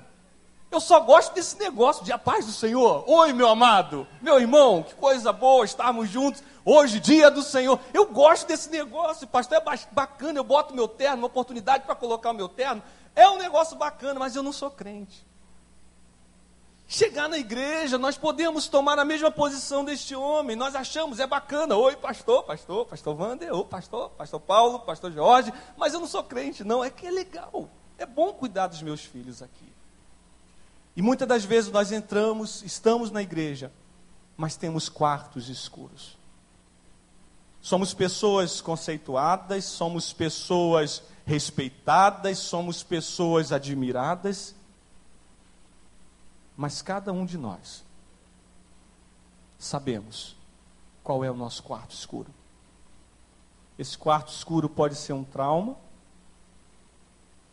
Eu 0.73 0.81
só 0.81 0.99
gosto 0.99 1.33
desse 1.35 1.57
negócio 1.57 2.05
de 2.05 2.11
a 2.11 2.19
paz 2.19 2.47
do 2.47 2.53
Senhor. 2.53 3.05
Oi, 3.09 3.33
meu 3.33 3.49
amado, 3.49 4.09
meu 4.21 4.41
irmão, 4.41 4.83
que 4.83 4.97
coisa 4.97 5.33
boa 5.33 5.65
estarmos 5.65 6.09
juntos. 6.09 6.43
Hoje, 6.65 6.99
dia 6.99 7.31
do 7.31 7.45
Senhor. 7.45 7.79
Eu 7.93 8.07
gosto 8.07 8.49
desse 8.49 8.69
negócio, 8.71 9.25
pastor, 9.29 9.59
é 9.59 9.79
bacana. 9.93 10.41
Eu 10.41 10.45
boto 10.45 10.75
meu 10.75 10.89
terno, 10.89 11.19
uma 11.19 11.29
oportunidade 11.29 11.85
para 11.85 11.95
colocar 11.95 12.33
o 12.33 12.35
meu 12.35 12.49
terno. 12.49 12.83
É 13.15 13.29
um 13.29 13.39
negócio 13.39 13.77
bacana, 13.77 14.19
mas 14.19 14.35
eu 14.35 14.43
não 14.43 14.53
sou 14.53 14.69
crente 14.69 15.25
chegar 16.87 17.29
na 17.29 17.39
igreja, 17.39 17.99
nós 17.99 18.17
podemos 18.17 18.69
tomar 18.69 18.99
a 18.99 19.05
mesma 19.05 19.31
posição 19.31 19.85
deste 19.85 20.15
homem. 20.15 20.57
Nós 20.57 20.75
achamos, 20.75 21.19
é 21.21 21.27
bacana. 21.27 21.77
Oi, 21.77 21.97
pastor, 21.97 22.45
pastor, 22.45 22.87
pastor 22.87 23.21
Wander, 23.21 23.53
oi, 23.53 23.65
pastor, 23.65 24.11
pastor 24.11 24.41
Paulo, 24.41 24.81
pastor 24.81 25.13
Jorge. 25.13 25.53
Mas 25.77 25.95
eu 25.95 26.01
não 26.01 26.07
sou 26.07 26.23
crente, 26.23 26.63
não. 26.65 26.85
É 26.85 26.91
que 26.91 27.07
é 27.07 27.11
legal. 27.11 27.69
É 27.99 28.07
bom 28.07 28.33
cuidar 28.33 28.67
dos 28.67 28.83
meus 28.83 29.05
filhos 29.05 29.43
aqui. 29.43 29.73
E 30.97 31.03
muitas 31.03 31.27
das 31.27 31.45
vezes 31.45 31.71
nós 31.73 31.91
entramos, 31.91 32.63
estamos 32.63 33.11
na 33.11 33.23
igreja, 33.23 33.73
mas 34.37 34.57
temos 34.57 34.89
quartos 34.89 35.49
escuros. 35.49 36.17
Somos 37.61 37.95
pessoas 37.95 38.61
conceituadas, 38.61 39.65
somos 39.65 40.13
pessoas 40.13 41.03
respeitadas, 41.25 42.39
somos 42.39 42.83
pessoas 42.83 43.53
admiradas, 43.53 44.55
mas 46.57 46.83
cada 46.83 47.13
um 47.13 47.27
de 47.27 47.37
nós 47.37 47.85
sabemos 49.59 50.37
qual 51.03 51.25
é 51.25 51.31
o 51.31 51.37
nosso 51.37 51.63
quarto 51.63 51.93
escuro. 51.93 52.33
Esse 53.79 53.99
quarto 53.99 54.33
escuro 54.33 54.69
pode 54.69 54.95
ser 54.95 55.13
um 55.13 55.25
trauma, 55.25 55.77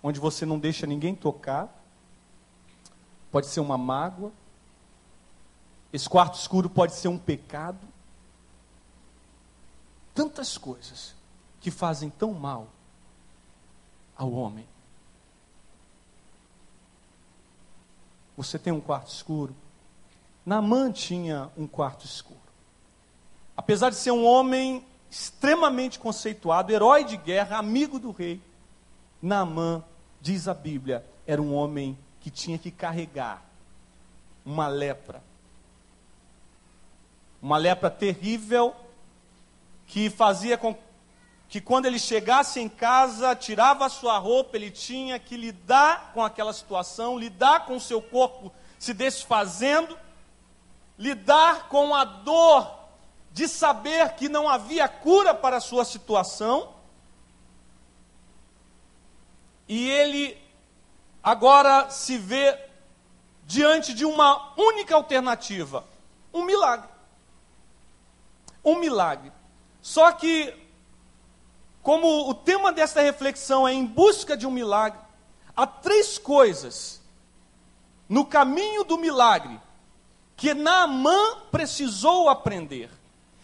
onde 0.04 0.20
você 0.20 0.46
não 0.46 0.60
deixa 0.60 0.86
ninguém 0.86 1.16
tocar, 1.16 1.70
pode 3.32 3.48
ser 3.48 3.60
uma 3.60 3.78
mágoa, 3.78 4.32
esse 5.92 6.08
quarto 6.08 6.36
escuro 6.36 6.70
pode 6.70 6.94
ser 6.94 7.08
um 7.08 7.18
pecado. 7.18 7.86
Tantas 10.14 10.58
coisas 10.58 11.14
que 11.60 11.72
fazem 11.72 12.10
tão 12.10 12.34
mal 12.34 12.68
ao 14.16 14.32
homem. 14.32 14.66
Você 18.38 18.58
tem 18.58 18.72
um 18.72 18.80
quarto 18.80 19.08
escuro? 19.08 19.56
Naamã 20.46 20.92
tinha 20.92 21.50
um 21.58 21.68
quarto 21.68 22.06
escuro. 22.06 22.40
Apesar 23.56 23.90
de 23.90 23.96
ser 23.96 24.12
um 24.12 24.26
homem 24.26 24.84
extremamente 25.10 26.00
conceituado, 26.00 26.72
herói 26.72 27.04
de 27.04 27.18
guerra, 27.18 27.58
amigo 27.58 28.00
do 28.00 28.12
rei, 28.12 28.42
Naamã, 29.22 29.84
diz 30.20 30.48
a 30.48 30.54
Bíblia, 30.54 31.06
era 31.28 31.42
um 31.42 31.54
homem 31.54 31.98
que 32.20 32.30
tinha 32.30 32.58
que 32.58 32.72
carregar 32.72 33.44
uma 34.46 34.68
lepra. 34.68 35.22
Uma 37.42 37.58
lepra 37.58 37.90
terrível 37.90 38.76
que 39.88 40.10
fazia 40.10 40.58
com 40.58 40.76
que 41.52 41.60
quando 41.60 41.86
ele 41.86 42.00
chegasse 42.00 42.62
em 42.62 42.70
casa, 42.70 43.36
tirava 43.36 43.86
a 43.86 43.90
sua 43.90 44.18
roupa, 44.18 44.56
ele 44.56 44.72
tinha 44.72 45.20
que 45.20 45.36
lidar 45.36 46.14
com 46.14 46.24
aquela 46.24 46.54
situação, 46.54 47.20
lidar 47.20 47.66
com 47.66 47.76
o 47.76 47.80
seu 47.82 48.02
corpo 48.02 48.54
se 48.80 48.94
desfazendo, 48.94 50.00
lidar 50.98 51.68
com 51.68 51.94
a 51.94 52.06
dor 52.06 52.74
de 53.34 53.50
saber 53.50 54.14
que 54.14 54.30
não 54.30 54.48
havia 54.48 54.88
cura 54.88 55.34
para 55.34 55.58
a 55.58 55.60
sua 55.60 55.84
situação. 55.84 56.74
E 59.68 59.90
ele 59.90 60.42
agora 61.22 61.90
se 61.90 62.18
vê 62.18 62.58
diante 63.46 63.94
de 63.94 64.06
uma 64.06 64.54
única 64.58 64.96
alternativa: 64.96 65.86
um 66.34 66.46
milagre. 66.46 66.88
Um 68.64 68.80
milagre. 68.80 69.34
Só 69.82 70.14
que 70.14 70.61
como 71.82 72.30
o 72.30 72.34
tema 72.34 72.72
desta 72.72 73.02
reflexão 73.02 73.68
é 73.68 73.74
em 73.74 73.86
busca 73.86 74.38
de 74.38 74.46
um 74.46 74.52
milagre, 74.52 75.00
há 75.56 75.66
três 75.66 76.18
coisas 76.18 77.02
no 78.08 78.26
caminho 78.26 78.84
do 78.84 78.98
milagre 78.98 79.60
que 80.36 80.54
Naamã 80.54 81.38
precisou 81.52 82.30
aprender. 82.30 82.90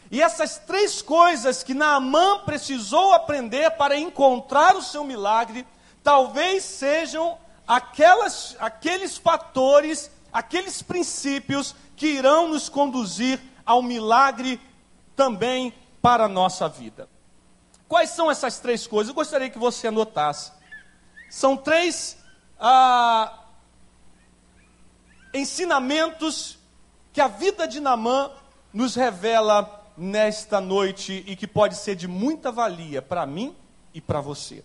E 0.09 0.21
essas 0.21 0.57
três 0.57 1.01
coisas 1.01 1.63
que 1.63 1.73
Naamã 1.73 2.39
precisou 2.39 3.13
aprender 3.13 3.71
para 3.71 3.97
encontrar 3.97 4.75
o 4.75 4.81
seu 4.81 5.03
milagre, 5.03 5.65
talvez 6.03 6.63
sejam 6.63 7.37
aquelas, 7.67 8.55
aqueles 8.59 9.17
fatores, 9.17 10.09
aqueles 10.31 10.81
princípios 10.81 11.75
que 11.95 12.07
irão 12.07 12.47
nos 12.47 12.69
conduzir 12.69 13.39
ao 13.65 13.81
milagre 13.81 14.61
também 15.15 15.73
para 16.01 16.25
a 16.25 16.29
nossa 16.29 16.69
vida. 16.69 17.09
Quais 17.87 18.09
são 18.09 18.29
essas 18.29 18.59
três 18.59 18.85
coisas? 18.85 19.09
Eu 19.09 19.15
gostaria 19.15 19.49
que 19.49 19.57
você 19.57 19.87
anotasse. 19.87 20.51
São 21.29 21.55
três 21.55 22.17
ah, 22.59 23.43
ensinamentos 25.33 26.57
que 27.13 27.21
a 27.21 27.27
vida 27.27 27.67
de 27.67 27.79
Namã 27.79 28.31
nos 28.73 28.95
revela 28.95 29.85
nesta 29.97 30.61
noite 30.61 31.23
e 31.25 31.35
que 31.35 31.47
pode 31.47 31.75
ser 31.75 31.95
de 31.95 32.07
muita 32.07 32.51
valia 32.51 33.01
para 33.01 33.25
mim 33.25 33.55
e 33.93 33.99
para 33.99 34.21
você. 34.21 34.63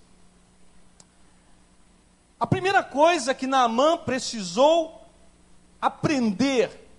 A 2.39 2.47
primeira 2.47 2.83
coisa 2.83 3.33
que 3.33 3.47
Naamã 3.47 3.97
precisou 3.97 5.07
aprender 5.81 6.91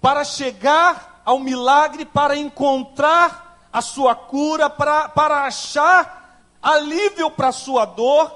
para 0.00 0.24
chegar 0.24 1.20
ao 1.24 1.38
milagre, 1.38 2.04
para 2.04 2.36
encontrar 2.36 3.45
a 3.76 3.82
sua 3.82 4.14
cura, 4.14 4.70
para, 4.70 5.10
para 5.10 5.44
achar 5.44 6.40
alívio 6.62 7.30
para 7.30 7.48
a 7.48 7.52
sua 7.52 7.84
dor, 7.84 8.34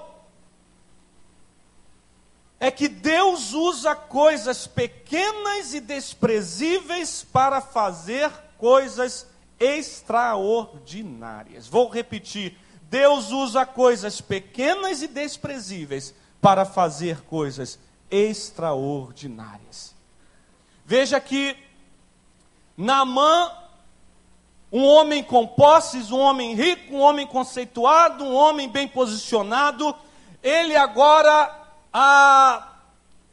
é 2.59 2.71
que 2.71 2.89
Deus 2.89 3.55
usa 3.55 3.97
coisas 3.97 4.67
pequenas 4.67 5.73
e 5.73 5.81
desprezíveis 5.81 7.27
para 7.33 7.63
fazer 7.63 8.31
coisas 8.59 9.27
extraordinárias. 9.59 11.67
Vou 11.67 11.89
repetir: 11.89 12.59
Deus 12.91 13.31
usa 13.31 13.65
coisas 13.65 14.21
pequenas 14.21 15.01
e 15.01 15.09
desprezíveis 15.09 16.15
para 16.39 16.67
fazer 16.67 17.23
coisas 17.23 17.79
extraordinárias. 18.11 19.95
Veja 20.85 21.19
que 21.19 21.57
Naamã 22.77 23.60
um 24.73 24.85
homem 24.85 25.23
com 25.23 25.47
posses, 25.47 26.11
um 26.11 26.21
homem 26.21 26.55
rico, 26.55 26.95
um 26.95 27.01
homem 27.01 27.27
conceituado, 27.27 28.25
um 28.25 28.35
homem 28.35 28.69
bem 28.69 28.87
posicionado. 28.87 29.95
Ele 30.43 30.77
agora, 30.77 31.53
a, 31.93 32.69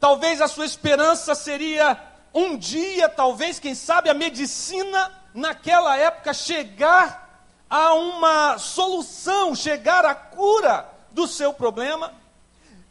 talvez 0.00 0.40
a 0.40 0.48
sua 0.48 0.66
esperança 0.66 1.34
seria 1.34 2.00
um 2.34 2.56
dia, 2.56 3.08
talvez, 3.08 3.58
quem 3.58 3.74
sabe, 3.74 4.10
a 4.10 4.14
medicina 4.14 5.12
naquela 5.32 5.96
época 5.96 6.34
chegar 6.34 7.44
a 7.70 7.94
uma 7.94 8.58
solução, 8.58 9.54
chegar 9.54 10.04
à 10.04 10.14
cura 10.14 10.88
do 11.12 11.26
seu 11.26 11.52
problema. 11.52 12.12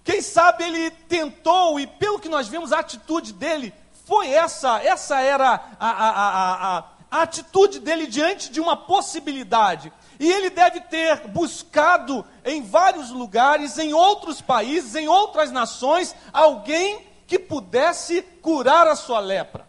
Quem 0.04 0.22
sabe 0.22 0.64
ele 0.64 0.90
tentou, 0.90 1.80
e 1.80 1.86
pelo 1.86 2.20
que 2.20 2.30
nós 2.30 2.48
vimos, 2.48 2.72
a 2.72 2.80
atitude 2.80 3.34
dele 3.34 3.74
foi 4.06 4.30
essa, 4.30 4.82
essa 4.82 5.20
era 5.20 5.62
a, 5.78 5.90
a, 5.90 6.10
a, 6.10 6.78
a 6.78 6.84
a 7.10 7.22
atitude 7.22 7.80
dele 7.80 8.08
diante 8.08 8.52
de 8.52 8.60
uma 8.60 8.76
possibilidade. 8.76 9.92
E 10.20 10.32
ele 10.32 10.50
deve 10.50 10.82
ter 10.82 11.28
buscado 11.28 12.26
em 12.44 12.64
vários 12.64 13.12
lugares, 13.12 13.78
em 13.78 13.94
outros 13.94 14.42
países, 14.42 14.96
em 14.96 15.08
outras 15.08 15.52
nações, 15.52 16.16
alguém 16.34 17.06
que 17.28 17.38
pudesse 17.38 18.22
curar 18.42 18.88
a 18.88 18.96
sua 18.96 19.20
lepra. 19.20 19.68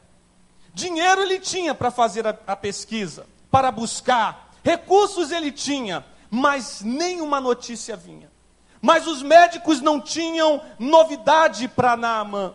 Dinheiro 0.73 1.23
ele 1.23 1.39
tinha 1.39 1.75
para 1.75 1.91
fazer 1.91 2.27
a, 2.27 2.37
a 2.47 2.57
pesquisa, 2.57 3.27
para 3.51 3.71
buscar, 3.71 4.53
recursos 4.63 5.33
ele 5.33 5.51
tinha, 5.51 6.05
mas 6.31 6.83
nenhuma 6.83 7.41
notícia 7.41 7.97
vinha. 7.97 8.31
Mas 8.81 9.07
os 9.07 9.23
médicos 9.23 9.81
não 9.81 10.01
tinham 10.01 10.63
novidade 10.79 11.67
para 11.67 11.97
Naamã. 11.97 12.55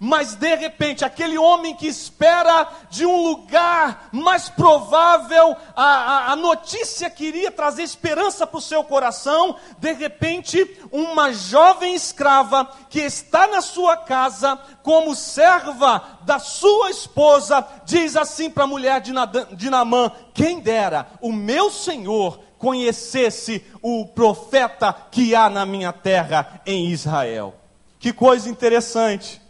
Mas 0.00 0.36
de 0.36 0.54
repente, 0.54 1.04
aquele 1.04 1.36
homem 1.36 1.74
que 1.74 1.88
espera 1.88 2.68
de 2.88 3.04
um 3.04 3.20
lugar 3.20 4.08
mais 4.12 4.48
provável, 4.48 5.56
a, 5.74 5.84
a, 5.84 6.32
a 6.32 6.36
notícia 6.36 7.10
que 7.10 7.24
iria 7.24 7.50
trazer 7.50 7.82
esperança 7.82 8.46
para 8.46 8.58
o 8.58 8.62
seu 8.62 8.84
coração, 8.84 9.56
de 9.78 9.92
repente, 9.92 10.78
uma 10.92 11.32
jovem 11.32 11.96
escrava 11.96 12.64
que 12.88 13.00
está 13.00 13.48
na 13.48 13.60
sua 13.60 13.96
casa, 13.96 14.56
como 14.84 15.16
serva 15.16 16.20
da 16.22 16.38
sua 16.38 16.90
esposa, 16.90 17.66
diz 17.84 18.16
assim 18.16 18.48
para 18.48 18.64
a 18.64 18.68
mulher 18.68 19.00
de, 19.00 19.12
de 19.56 19.68
Namã: 19.68 20.12
Quem 20.32 20.60
dera 20.60 21.08
o 21.20 21.32
meu 21.32 21.72
senhor 21.72 22.38
conhecesse 22.56 23.64
o 23.82 24.06
profeta 24.06 24.94
que 25.10 25.34
há 25.34 25.50
na 25.50 25.66
minha 25.66 25.92
terra 25.92 26.60
em 26.64 26.88
Israel. 26.88 27.54
Que 27.98 28.12
coisa 28.12 28.48
interessante. 28.48 29.47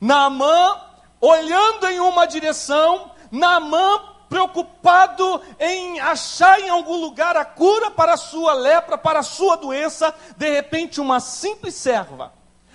Naamã 0.00 0.80
olhando 1.20 1.86
em 1.86 2.00
uma 2.00 2.26
direção, 2.26 3.10
Naamã 3.30 4.00
preocupado 4.28 5.40
em 5.58 5.98
achar 6.00 6.60
em 6.60 6.68
algum 6.68 6.96
lugar 6.96 7.36
a 7.36 7.44
cura 7.44 7.90
para 7.90 8.14
a 8.14 8.16
sua 8.16 8.52
lepra, 8.52 8.98
para 8.98 9.20
a 9.20 9.22
sua 9.22 9.56
doença, 9.56 10.14
de 10.36 10.50
repente 10.50 11.00
uma 11.00 11.18
simples 11.18 11.74
serva, 11.74 12.32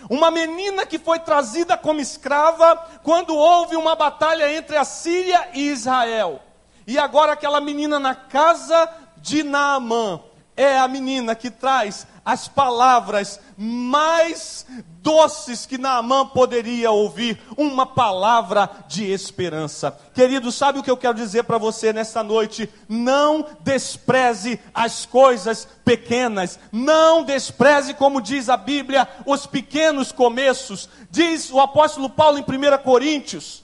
uma 0.09 0.31
menina 0.31 0.85
que 0.85 0.97
foi 0.97 1.19
trazida 1.19 1.77
como 1.77 2.01
escrava 2.01 2.75
quando 3.03 3.35
houve 3.35 3.75
uma 3.75 3.95
batalha 3.95 4.51
entre 4.51 4.75
a 4.75 4.83
Síria 4.83 5.49
e 5.53 5.69
Israel. 5.69 6.41
E 6.85 6.97
agora 6.97 7.33
aquela 7.33 7.61
menina 7.61 7.99
na 7.99 8.13
casa 8.13 8.89
de 9.17 9.43
Naamã 9.43 10.19
é 10.57 10.77
a 10.77 10.87
menina 10.87 11.35
que 11.35 11.49
traz 11.49 12.05
as 12.25 12.47
palavras 12.47 13.39
mais 13.57 14.65
doces 15.01 15.65
que 15.65 15.77
Naamã 15.77 16.25
poderia 16.25 16.89
ouvir, 16.89 17.41
uma 17.57 17.85
palavra 17.85 18.69
de 18.87 19.03
esperança. 19.11 19.97
Querido, 20.13 20.51
sabe 20.51 20.79
o 20.79 20.83
que 20.83 20.89
eu 20.89 20.95
quero 20.95 21.15
dizer 21.15 21.43
para 21.43 21.57
você 21.57 21.91
nesta 21.91 22.23
noite? 22.23 22.69
Não 22.87 23.45
despreze 23.59 24.59
as 24.73 25.05
coisas 25.05 25.67
pequenas, 25.83 26.57
não 26.71 27.23
despreze, 27.23 27.93
como 27.93 28.21
diz 28.21 28.47
a 28.47 28.55
Bíblia, 28.55 29.07
os 29.25 29.45
pequenos 29.45 30.11
começos. 30.11 30.89
Diz 31.11 31.51
o 31.51 31.59
apóstolo 31.59 32.09
Paulo 32.09 32.37
em 32.37 32.41
1 32.41 32.77
Coríntios. 32.83 33.61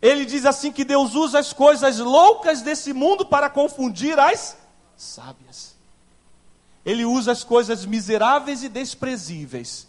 Ele 0.00 0.24
diz 0.24 0.46
assim 0.46 0.72
que 0.72 0.84
Deus 0.84 1.14
usa 1.14 1.38
as 1.38 1.52
coisas 1.52 1.98
loucas 1.98 2.62
desse 2.62 2.92
mundo 2.92 3.26
para 3.26 3.50
confundir 3.50 4.18
as 4.18 4.56
sábias. 4.96 5.71
Ele 6.84 7.04
usa 7.04 7.32
as 7.32 7.44
coisas 7.44 7.86
miseráveis 7.86 8.62
e 8.62 8.68
desprezíveis 8.68 9.86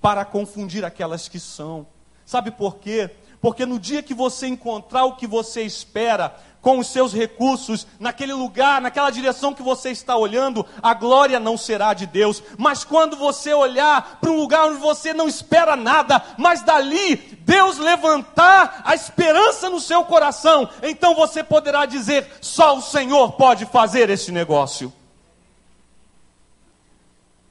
para 0.00 0.24
confundir 0.24 0.84
aquelas 0.84 1.28
que 1.28 1.38
são. 1.38 1.86
Sabe 2.24 2.50
por 2.50 2.76
quê? 2.76 3.10
Porque 3.40 3.66
no 3.66 3.78
dia 3.78 4.02
que 4.02 4.14
você 4.14 4.46
encontrar 4.46 5.04
o 5.04 5.16
que 5.16 5.26
você 5.26 5.62
espera, 5.62 6.36
com 6.62 6.78
os 6.78 6.86
seus 6.86 7.12
recursos, 7.12 7.86
naquele 7.98 8.32
lugar, 8.32 8.80
naquela 8.80 9.10
direção 9.10 9.52
que 9.52 9.62
você 9.62 9.90
está 9.90 10.16
olhando, 10.16 10.64
a 10.80 10.94
glória 10.94 11.40
não 11.40 11.58
será 11.58 11.92
de 11.92 12.06
Deus. 12.06 12.40
Mas 12.56 12.84
quando 12.84 13.16
você 13.16 13.52
olhar 13.52 14.18
para 14.20 14.30
um 14.30 14.36
lugar 14.36 14.66
onde 14.66 14.78
você 14.78 15.12
não 15.12 15.26
espera 15.26 15.74
nada, 15.74 16.22
mas 16.38 16.62
dali 16.62 17.16
Deus 17.44 17.78
levantar 17.78 18.82
a 18.84 18.94
esperança 18.94 19.68
no 19.68 19.80
seu 19.80 20.04
coração, 20.04 20.68
então 20.82 21.16
você 21.16 21.42
poderá 21.42 21.84
dizer: 21.84 22.30
só 22.40 22.76
o 22.76 22.80
Senhor 22.80 23.32
pode 23.32 23.66
fazer 23.66 24.08
esse 24.08 24.30
negócio. 24.30 24.92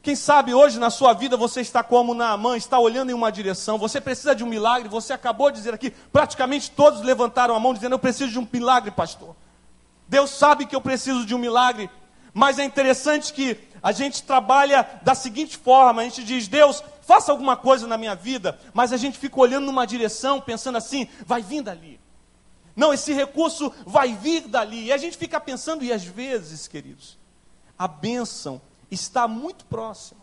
Quem 0.02 0.16
sabe 0.16 0.52
hoje 0.54 0.80
na 0.80 0.90
sua 0.90 1.14
vida 1.14 1.38
você 1.38 1.62
está 1.62 1.84
como 1.84 2.16
Naamã, 2.16 2.58
está 2.58 2.80
olhando 2.80 3.12
em 3.12 3.14
uma 3.14 3.32
direção, 3.32 3.78
você 3.78 4.02
precisa 4.02 4.34
de 4.34 4.44
um 4.44 4.48
milagre, 4.48 4.90
você 4.90 5.14
acabou 5.14 5.52
de 5.52 5.58
dizer 5.58 5.76
aqui, 5.76 5.92
praticamente 6.12 6.72
todos 6.72 7.02
levantaram 7.02 7.56
a 7.56 7.60
mão 7.60 7.74
dizendo: 7.74 7.94
Eu 7.94 8.00
preciso 8.00 8.32
de 8.32 8.40
um 8.40 8.48
milagre, 8.52 8.90
pastor. 8.90 9.36
Deus 10.08 10.32
sabe 10.32 10.66
que 10.66 10.76
eu 10.76 10.82
preciso 10.82 11.24
de 11.24 11.36
um 11.36 11.38
milagre, 11.38 11.88
mas 12.34 12.58
é 12.58 12.64
interessante 12.64 13.32
que 13.32 13.58
a 13.84 13.92
gente 13.92 14.24
trabalha 14.24 14.88
da 15.04 15.14
seguinte 15.14 15.56
forma: 15.56 16.02
a 16.02 16.06
gente 16.06 16.24
diz, 16.24 16.48
Deus, 16.48 16.84
faça 17.02 17.32
alguma 17.32 17.56
coisa 17.56 17.86
na 17.86 17.98
minha 17.98 18.16
vida, 18.16 18.60
mas 18.74 18.92
a 18.92 18.98
gente 18.98 19.20
fica 19.20 19.40
olhando 19.40 19.68
numa 19.68 19.86
direção, 19.86 20.42
pensando 20.42 20.80
assim, 20.80 21.08
vai 21.28 21.44
vir 21.44 21.62
dali. 21.62 22.00
Não, 22.76 22.92
esse 22.92 23.14
recurso 23.14 23.72
vai 23.86 24.16
vir 24.16 24.48
dali. 24.48 24.86
E 24.86 24.92
a 24.94 24.98
gente 24.98 25.16
fica 25.16 25.40
pensando, 25.40 25.84
e 25.84 25.94
às 25.94 26.04
vezes, 26.04 26.68
queridos, 26.68 27.20
a 27.78 27.88
bênção 27.88 28.62
está 28.92 29.28
muito 29.28 29.66
próximo. 29.66 30.22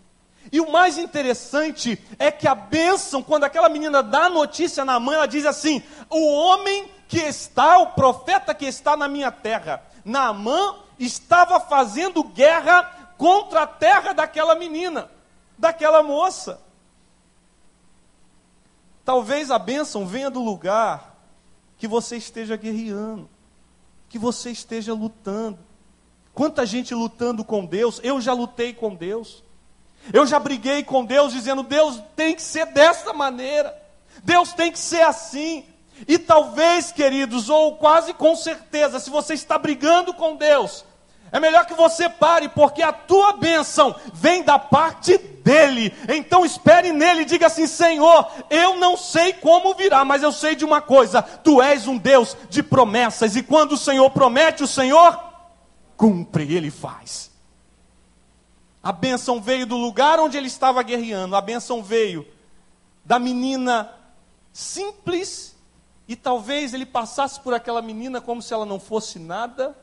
E 0.52 0.60
o 0.60 0.70
mais 0.70 0.96
interessante 0.96 2.02
é 2.18 2.30
que 2.30 2.46
a 2.46 2.54
bênção, 2.54 3.22
quando 3.22 3.44
aquela 3.44 3.68
menina 3.68 4.02
dá 4.02 4.26
a 4.26 4.30
notícia 4.30 4.84
na 4.84 5.00
mãe, 5.00 5.16
ela 5.16 5.26
diz 5.26 5.44
assim: 5.44 5.82
o 6.08 6.32
homem 6.32 6.90
que 7.08 7.18
está, 7.18 7.78
o 7.78 7.88
profeta 7.88 8.54
que 8.54 8.66
está 8.66 8.96
na 8.96 9.08
minha 9.08 9.32
terra, 9.32 9.82
Naamã, 10.04 10.76
estava 10.98 11.60
fazendo 11.60 12.22
guerra 12.22 13.14
contra 13.16 13.62
a 13.62 13.66
terra 13.66 14.12
daquela 14.12 14.54
menina, 14.54 15.10
daquela 15.58 16.02
moça. 16.02 16.60
Talvez 19.04 19.50
a 19.50 19.58
bênção 19.58 20.06
venha 20.06 20.30
do 20.30 20.42
lugar 20.42 21.16
que 21.78 21.88
você 21.88 22.16
esteja 22.16 22.56
guerreando, 22.56 23.28
que 24.08 24.18
você 24.18 24.50
esteja 24.50 24.92
lutando. 24.92 25.58
Quanta 26.38 26.64
gente 26.64 26.94
lutando 26.94 27.42
com 27.42 27.66
Deus, 27.66 28.00
eu 28.00 28.20
já 28.20 28.32
lutei 28.32 28.72
com 28.72 28.94
Deus. 28.94 29.42
Eu 30.12 30.24
já 30.24 30.38
briguei 30.38 30.84
com 30.84 31.04
Deus 31.04 31.32
dizendo: 31.32 31.64
Deus 31.64 32.00
tem 32.14 32.32
que 32.32 32.42
ser 32.42 32.66
dessa 32.66 33.12
maneira. 33.12 33.76
Deus 34.22 34.52
tem 34.52 34.70
que 34.70 34.78
ser 34.78 35.02
assim. 35.02 35.64
E 36.06 36.16
talvez, 36.16 36.92
queridos, 36.92 37.48
ou 37.48 37.74
quase 37.74 38.14
com 38.14 38.36
certeza, 38.36 39.00
se 39.00 39.10
você 39.10 39.34
está 39.34 39.58
brigando 39.58 40.14
com 40.14 40.36
Deus, 40.36 40.84
é 41.32 41.40
melhor 41.40 41.66
que 41.66 41.74
você 41.74 42.08
pare, 42.08 42.48
porque 42.50 42.82
a 42.82 42.92
tua 42.92 43.32
bênção 43.32 43.92
vem 44.14 44.44
da 44.44 44.60
parte 44.60 45.18
dele. 45.18 45.92
Então 46.08 46.46
espere 46.46 46.92
nele 46.92 47.22
e 47.22 47.24
diga 47.24 47.48
assim: 47.48 47.66
Senhor, 47.66 48.30
eu 48.48 48.76
não 48.76 48.96
sei 48.96 49.32
como 49.32 49.74
virá, 49.74 50.04
mas 50.04 50.22
eu 50.22 50.30
sei 50.30 50.54
de 50.54 50.64
uma 50.64 50.80
coisa: 50.80 51.20
tu 51.20 51.60
és 51.60 51.88
um 51.88 51.98
Deus 51.98 52.36
de 52.48 52.62
promessas, 52.62 53.34
e 53.34 53.42
quando 53.42 53.72
o 53.72 53.76
Senhor 53.76 54.08
promete, 54.10 54.62
o 54.62 54.68
Senhor 54.68 55.26
cumpre, 55.98 56.54
ele 56.54 56.70
faz. 56.70 57.30
A 58.80 58.92
bênção 58.92 59.42
veio 59.42 59.66
do 59.66 59.76
lugar 59.76 60.20
onde 60.20 60.36
ele 60.36 60.46
estava 60.46 60.80
guerreando, 60.82 61.34
a 61.34 61.40
bênção 61.40 61.82
veio 61.82 62.26
da 63.04 63.18
menina 63.18 63.92
simples, 64.52 65.56
e 66.06 66.14
talvez 66.14 66.72
ele 66.72 66.86
passasse 66.86 67.40
por 67.40 67.52
aquela 67.52 67.82
menina 67.82 68.20
como 68.20 68.40
se 68.40 68.54
ela 68.54 68.64
não 68.64 68.78
fosse 68.78 69.18
nada, 69.18 69.76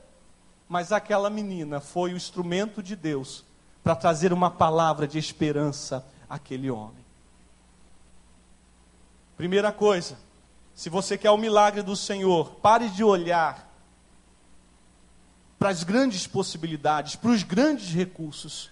mas 0.67 0.91
aquela 0.91 1.30
menina 1.30 1.80
foi 1.80 2.13
o 2.13 2.17
instrumento 2.17 2.82
de 2.82 2.95
Deus 2.95 3.45
para 3.84 3.95
trazer 3.95 4.34
uma 4.34 4.49
palavra 4.49 5.08
de 5.08 5.19
esperança 5.19 6.04
àquele 6.28 6.71
homem. 6.71 7.06
Primeira 9.38 9.71
coisa, 9.71 10.17
se 10.73 10.89
você 10.89 11.17
quer 11.17 11.30
o 11.30 11.38
milagre 11.38 11.84
do 11.84 11.95
Senhor, 11.95 12.56
pare 12.56 12.89
de 12.89 13.04
olhar 13.04 13.64
para 15.58 15.70
as 15.70 15.84
grandes 15.84 16.28
possibilidades, 16.28 17.15
para 17.15 17.32
os 17.32 17.44
grandes 17.44 17.94
recursos. 17.94 18.70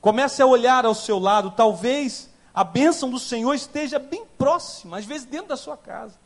Comece 0.00 0.42
a 0.42 0.46
olhar 0.46 0.84
ao 0.84 0.94
seu 0.94 1.18
lado, 1.18 1.52
talvez 1.52 2.28
a 2.54 2.64
bênção 2.64 3.08
do 3.08 3.18
Senhor 3.18 3.54
esteja 3.54 3.98
bem 3.98 4.24
próxima, 4.36 4.98
às 4.98 5.04
vezes 5.04 5.26
dentro 5.26 5.48
da 5.48 5.56
sua 5.56 5.76
casa. 5.76 6.20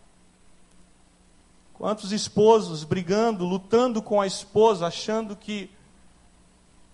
Quantos 1.75 2.11
esposos 2.11 2.85
brigando, 2.85 3.45
lutando 3.45 4.01
com 4.01 4.21
a 4.21 4.27
esposa, 4.27 4.87
achando 4.87 5.37
que 5.37 5.71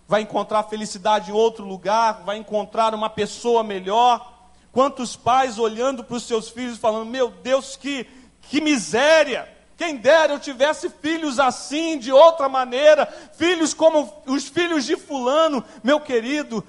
vai 0.08 0.22
encontrar 0.22 0.64
felicidade 0.64 1.30
em 1.30 1.34
outro 1.34 1.64
lugar, 1.64 2.24
vai 2.24 2.36
encontrar 2.36 2.94
uma 2.94 3.08
pessoa 3.08 3.62
melhor. 3.62 4.32
Quantos 4.72 5.14
pais 5.14 5.58
olhando 5.58 6.02
para 6.02 6.16
os 6.16 6.24
seus 6.24 6.48
filhos 6.48 6.78
falando: 6.78 7.08
Meu 7.08 7.30
Deus, 7.30 7.76
que, 7.76 8.06
que 8.42 8.60
miséria! 8.60 9.48
Quem 9.76 9.96
dera 9.96 10.32
eu 10.32 10.38
tivesse 10.38 10.88
filhos 10.88 11.38
assim, 11.38 11.98
de 11.98 12.12
outra 12.12 12.48
maneira, 12.48 13.06
filhos 13.36 13.74
como 13.74 14.12
os 14.26 14.46
filhos 14.46 14.84
de 14.84 14.96
Fulano, 14.96 15.64
meu 15.82 15.98
querido. 16.00 16.64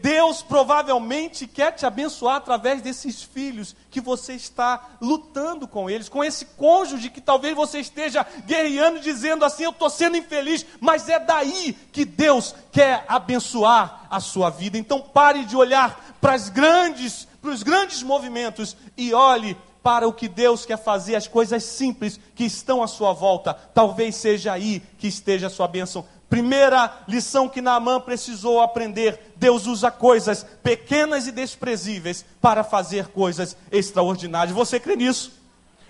Deus 0.00 0.40
provavelmente 0.40 1.48
quer 1.48 1.72
te 1.72 1.84
abençoar 1.84 2.36
através 2.36 2.80
desses 2.80 3.24
filhos 3.24 3.74
que 3.90 4.00
você 4.00 4.34
está 4.34 4.90
lutando 5.00 5.66
com 5.66 5.90
eles, 5.90 6.08
com 6.08 6.22
esse 6.22 6.44
cônjuge 6.44 7.10
que 7.10 7.20
talvez 7.20 7.56
você 7.56 7.80
esteja 7.80 8.24
guerreando, 8.46 9.00
dizendo 9.00 9.44
assim: 9.44 9.64
Eu 9.64 9.70
estou 9.70 9.90
sendo 9.90 10.16
infeliz, 10.16 10.64
mas 10.80 11.08
é 11.08 11.18
daí 11.18 11.76
que 11.92 12.04
Deus 12.04 12.54
quer 12.70 13.04
abençoar 13.08 14.06
a 14.08 14.20
sua 14.20 14.48
vida. 14.48 14.78
Então 14.78 15.00
pare 15.00 15.44
de 15.44 15.56
olhar 15.56 16.14
para 16.20 16.34
as 16.34 16.48
grandes, 16.48 17.26
para 17.42 17.50
os 17.50 17.64
grandes 17.64 18.02
movimentos 18.02 18.76
e 18.96 19.12
olhe 19.12 19.56
para 19.84 20.08
o 20.08 20.14
que 20.14 20.28
Deus 20.28 20.64
quer 20.64 20.78
fazer, 20.78 21.14
as 21.14 21.28
coisas 21.28 21.62
simples 21.62 22.18
que 22.34 22.44
estão 22.44 22.82
à 22.82 22.88
sua 22.88 23.12
volta. 23.12 23.52
Talvez 23.52 24.16
seja 24.16 24.54
aí 24.54 24.80
que 24.98 25.06
esteja 25.06 25.48
a 25.48 25.50
sua 25.50 25.68
bênção. 25.68 26.06
Primeira 26.30 27.04
lição 27.06 27.50
que 27.50 27.60
Naamã 27.60 28.00
precisou 28.00 28.62
aprender: 28.62 29.34
Deus 29.36 29.66
usa 29.66 29.90
coisas 29.90 30.44
pequenas 30.62 31.26
e 31.26 31.32
desprezíveis 31.32 32.24
para 32.40 32.64
fazer 32.64 33.08
coisas 33.08 33.54
extraordinárias. 33.70 34.56
Você 34.56 34.80
crê 34.80 34.96
nisso? 34.96 35.32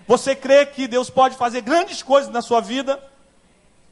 Você 0.08 0.34
crê 0.34 0.66
que 0.66 0.88
Deus 0.88 1.08
pode 1.08 1.36
fazer 1.36 1.60
grandes 1.60 2.02
coisas 2.02 2.30
na 2.32 2.42
sua 2.42 2.60
vida 2.60 3.00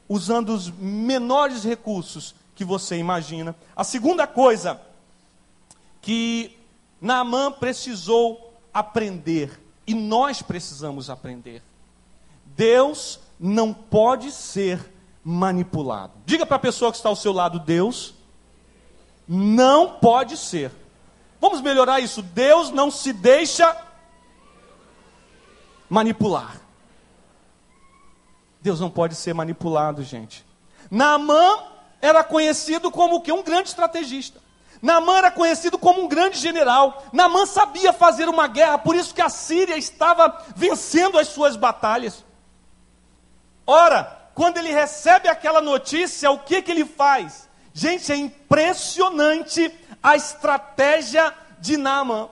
usando 0.07 0.49
os 0.49 0.69
menores 0.69 1.63
recursos 1.63 2.35
que 2.53 2.65
você 2.65 2.97
imagina? 2.97 3.55
A 3.73 3.85
segunda 3.85 4.27
coisa 4.27 4.79
que 6.01 6.59
Naamã 6.99 7.49
precisou 7.51 8.53
aprender, 8.73 9.62
e 9.85 9.93
nós 9.93 10.41
precisamos 10.41 11.09
aprender: 11.09 11.61
Deus 12.45 13.19
não 13.39 13.73
pode 13.73 14.31
ser 14.31 14.91
manipulado. 15.23 16.13
Diga 16.25 16.45
para 16.45 16.57
a 16.57 16.59
pessoa 16.59 16.91
que 16.91 16.97
está 16.97 17.09
ao 17.09 17.15
seu 17.15 17.31
lado: 17.31 17.59
Deus 17.59 18.13
não 19.27 19.99
pode 19.99 20.37
ser. 20.37 20.71
Vamos 21.39 21.61
melhorar 21.61 21.99
isso. 21.99 22.21
Deus 22.21 22.69
não 22.69 22.89
se 22.89 23.11
deixa 23.11 23.75
manipular. 25.89 26.61
Deus 28.61 28.79
não 28.79 28.89
pode 28.89 29.15
ser 29.15 29.33
manipulado, 29.33 30.03
gente. 30.03 30.45
Naamã 30.89 31.63
era 32.01 32.23
conhecido 32.23 32.89
como 32.91 33.21
que 33.21 33.31
um 33.31 33.43
grande 33.43 33.69
estrategista. 33.69 34.42
Naamã 34.83 35.19
era 35.19 35.31
conhecido 35.31 35.77
como 35.77 36.01
um 36.03 36.09
grande 36.09 36.37
general. 36.37 37.05
Naamã 37.13 37.45
sabia 37.45 37.93
fazer 37.93 38.27
uma 38.27 38.49
guerra, 38.49 38.77
por 38.77 38.97
isso 38.97 39.15
que 39.15 39.21
a 39.21 39.29
Síria 39.29 39.77
estava 39.77 40.43
vencendo 40.57 41.17
as 41.17 41.29
suas 41.29 41.55
batalhas. 41.55 42.25
Ora, 43.65 44.29
quando 44.35 44.57
ele 44.57 44.73
recebe 44.73 45.29
aquela 45.29 45.61
notícia, 45.61 46.29
o 46.29 46.39
que, 46.39 46.61
que 46.61 46.69
ele 46.69 46.83
faz? 46.83 47.47
Gente, 47.73 48.11
é 48.11 48.17
impressionante 48.17 49.73
a 50.03 50.17
estratégia 50.17 51.33
de 51.59 51.77
Naamã. 51.77 52.27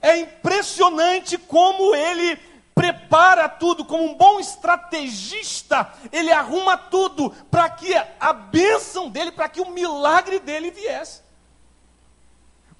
É 0.00 0.16
impressionante 0.16 1.36
como 1.36 1.94
ele 1.94 2.40
prepara 2.74 3.50
tudo, 3.50 3.84
como 3.84 4.02
um 4.04 4.14
bom 4.14 4.40
estrategista, 4.40 5.92
ele 6.10 6.32
arruma 6.32 6.74
tudo 6.78 7.28
para 7.50 7.68
que 7.68 7.94
a 8.18 8.32
bênção 8.32 9.10
dele, 9.10 9.30
para 9.30 9.50
que 9.50 9.60
o 9.60 9.70
milagre 9.70 10.40
dele 10.40 10.70
viesse. 10.70 11.21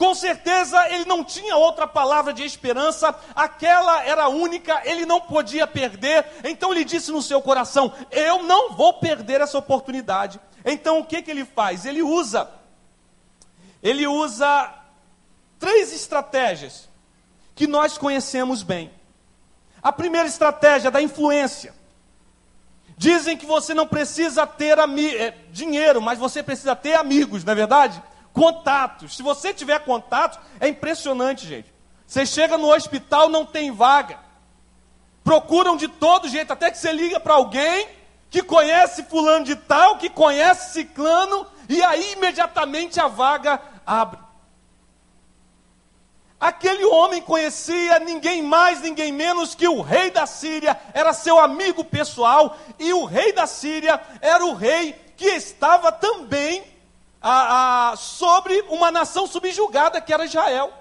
Com 0.03 0.17
certeza 0.17 0.85
ele 0.93 1.05
não 1.05 1.23
tinha 1.23 1.57
outra 1.57 1.87
palavra 1.87 2.33
de 2.33 2.43
esperança, 2.43 3.15
aquela 3.37 4.05
era 4.05 4.27
única, 4.27 4.83
ele 4.85 5.07
não 5.07 5.21
podia 5.21 5.65
perder. 5.65 6.27
Então 6.43 6.73
ele 6.73 6.85
disse 6.85 7.13
no 7.13 7.23
seu 7.23 7.41
coração: 7.41 7.93
Eu 8.11 8.43
não 8.43 8.73
vou 8.73 8.95
perder 8.95 9.41
essa 9.41 9.57
oportunidade. 9.57 10.41
Então 10.65 10.99
o 10.99 11.05
que, 11.05 11.23
que 11.23 11.31
ele 11.31 11.45
faz? 11.45 11.87
Ele 11.87 12.03
usa, 12.03 12.51
ele 13.81 14.05
usa 14.05 14.75
três 15.57 15.93
estratégias 15.93 16.89
que 17.55 17.69
nós 17.69 17.97
conhecemos 17.97 18.65
bem. 18.65 18.91
A 19.81 19.93
primeira 19.93 20.27
estratégia 20.27 20.91
da 20.91 21.01
influência. 21.01 21.73
Dizem 22.99 23.37
que 23.37 23.47
você 23.47 23.73
não 23.73 23.87
precisa 23.87 24.49
ter 24.49 24.81
é, 24.81 25.31
dinheiro, 25.53 26.03
mas 26.03 26.19
você 26.19 26.43
precisa 26.43 26.75
ter 26.75 26.95
amigos, 26.95 27.45
não 27.45 27.53
é 27.53 27.57
verdade? 27.57 28.03
Contatos. 28.33 29.17
Se 29.17 29.23
você 29.23 29.53
tiver 29.53 29.81
contatos, 29.81 30.39
é 30.59 30.69
impressionante, 30.69 31.47
gente. 31.47 31.73
Você 32.07 32.27
chega 32.27 32.59
no 32.59 32.73
hospital, 32.73 33.29
não 33.29 33.45
tem 33.45 33.71
vaga. 33.71 34.19
Procuram 35.25 35.77
de 35.77 35.89
todo 35.89 36.29
jeito, 36.29 36.53
até 36.53 36.71
que 36.71 36.79
você 36.79 36.93
liga 36.93 37.21
para 37.21 37.35
alguém 37.35 37.89
que 38.29 38.43
conhece 38.43 39.05
fulano 39.05 39.45
de 39.45 39.55
tal, 39.55 39.99
que 39.99 40.09
conhece 40.09 40.73
ciclano, 40.73 41.47
e 41.69 41.83
aí 41.83 42.13
imediatamente 42.15 42.99
a 42.99 43.07
vaga 43.07 43.61
abre. 43.87 44.19
Aquele 46.41 46.85
homem 46.87 47.23
conhecia 47.23 48.01
ninguém 48.01 48.43
mais, 48.43 48.81
ninguém 48.81 49.13
menos 49.13 49.55
que 49.55 49.69
o 49.69 49.81
rei 49.81 50.11
da 50.11 50.27
Síria, 50.27 50.81
era 50.93 51.13
seu 51.13 51.39
amigo 51.39 51.85
pessoal, 51.85 52.57
e 52.79 52.93
o 52.93 53.05
rei 53.05 53.33
da 53.33 53.47
Síria 53.47 54.01
era 54.21 54.45
o 54.45 54.55
rei 54.55 54.93
que 55.17 55.27
estava 55.27 55.93
também 55.93 56.65
a, 57.23 57.91
a, 57.91 57.97
sobre 57.97 58.61
uma 58.69 58.91
nação 58.91 59.27
subjugada 59.27 60.01
que 60.01 60.13
era 60.13 60.25
Israel. 60.25 60.73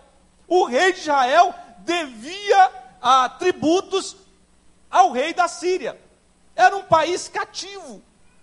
O 0.48 0.66
rei 0.66 0.92
de 0.94 1.00
Israel 1.00 1.54
devia 1.80 2.72
a, 3.02 3.30
tributos 3.30 4.16
ao 4.90 5.12
rei 5.12 5.34
da 5.34 5.48
Síria. 5.48 6.00
Era 6.56 6.76
um 6.76 6.84
país 6.84 7.28
cativo. 7.28 8.02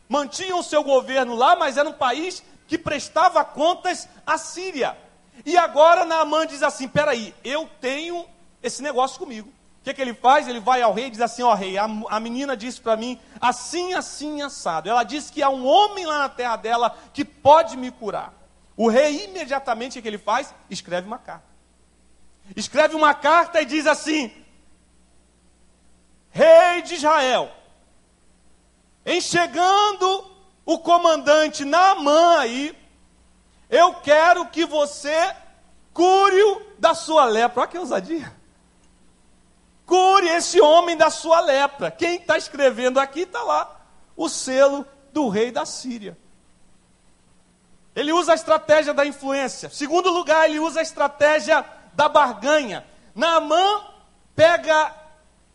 Mantinham 0.09 0.61
o 0.61 0.65
seu 0.65 0.83
governo 0.83 1.35
lá, 1.35 1.57
mas 1.57 1.77
era 1.77 1.89
um 1.89 1.93
país 1.93 2.43
que 2.67 2.79
prestava 2.79 3.45
contas 3.45 4.09
à 4.27 4.39
Síria. 4.39 4.97
E 5.45 5.57
agora 5.59 6.05
Naamã 6.05 6.47
diz 6.47 6.63
assim: 6.63 6.89
peraí, 6.89 7.35
eu 7.45 7.69
tenho 7.81 8.25
esse 8.63 8.83
negócio 8.83 9.19
comigo 9.19 9.58
que, 9.83 9.95
que 9.95 10.03
ele 10.03 10.15
faz? 10.15 10.47
Ele 10.47 10.61
vai 10.61 10.83
ao 10.83 10.93
rei 10.93 11.07
e 11.07 11.11
diz 11.11 11.21
assim: 11.21 11.43
Ó 11.43 11.55
rei, 11.55 11.79
a, 11.79 11.85
a 11.85 12.21
menina 12.21 12.57
disse 12.57 12.81
para 12.81 12.97
mim, 12.97 13.19
assim, 13.41 13.95
assim, 13.95 14.43
assado. 14.43 14.89
Ela 14.89 15.03
disse 15.03 15.33
que 15.33 15.43
há 15.43 15.49
um 15.49 15.67
homem 15.67 16.05
lá 16.05 16.19
na 16.19 16.29
terra 16.29 16.57
dela 16.57 16.97
que 17.13 17.25
pode 17.25 17.77
me 17.77 17.91
curar. 17.91 18.33
O 18.77 18.89
rei, 18.89 19.25
imediatamente, 19.25 19.99
o 19.99 20.03
que 20.03 20.09
ele 20.09 20.19
faz? 20.19 20.55
Escreve 20.71 21.07
uma 21.07 21.19
carta. 21.19 21.47
Escreve 22.55 22.95
uma 22.95 23.15
carta 23.15 23.61
e 23.61 23.65
diz 23.65 23.87
assim: 23.87 24.33
Rei 26.31 26.83
de 26.83 26.95
Israel, 26.95 27.51
em 29.05 29.21
chegando 29.21 30.37
o 30.67 30.79
comandante 30.79 31.65
Naamã 31.65 32.39
aí, 32.39 32.77
eu 33.71 33.95
quero 33.95 34.47
que 34.47 34.67
você 34.67 35.35
cure-o 35.95 36.63
da 36.79 36.95
sua 36.95 37.25
lepra. 37.25 37.63
Olha 37.63 37.71
que 37.71 37.79
ousadia. 37.79 38.38
Cure 39.89 40.29
esse 40.29 40.61
homem 40.61 40.99
da 40.99 41.09
sua 41.09 41.41
lepra. 41.41 41.91
Quem 41.91 42.17
está 42.17 42.37
escrevendo 42.37 43.01
aqui 43.01 43.21
está 43.21 43.43
lá. 43.43 43.81
O 44.15 44.29
selo 44.29 44.87
do 45.15 45.31
rei 45.31 45.51
da 45.51 45.65
Síria. 45.65 46.17
Ele 47.97 48.13
usa 48.13 48.33
a 48.33 48.35
estratégia 48.35 48.93
da 48.93 49.07
influência. 49.07 49.71
Segundo 49.71 50.11
lugar, 50.11 50.47
ele 50.47 50.61
usa 50.61 50.81
a 50.81 50.83
estratégia 50.83 51.65
da 51.95 52.07
barganha. 52.07 52.87
Naamã 53.15 53.83
pega, 54.37 54.95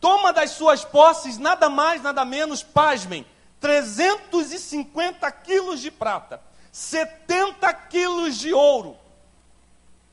toma 0.00 0.32
das 0.32 0.50
suas 0.50 0.84
posses 0.84 1.38
nada 1.38 1.70
mais, 1.70 2.02
nada 2.02 2.24
menos, 2.24 2.60
pasmem, 2.60 3.24
350 3.60 5.30
quilos 5.30 5.80
de 5.80 5.92
prata, 5.92 6.42
70 6.72 7.72
quilos 7.72 8.36
de 8.36 8.52
ouro 8.52 8.98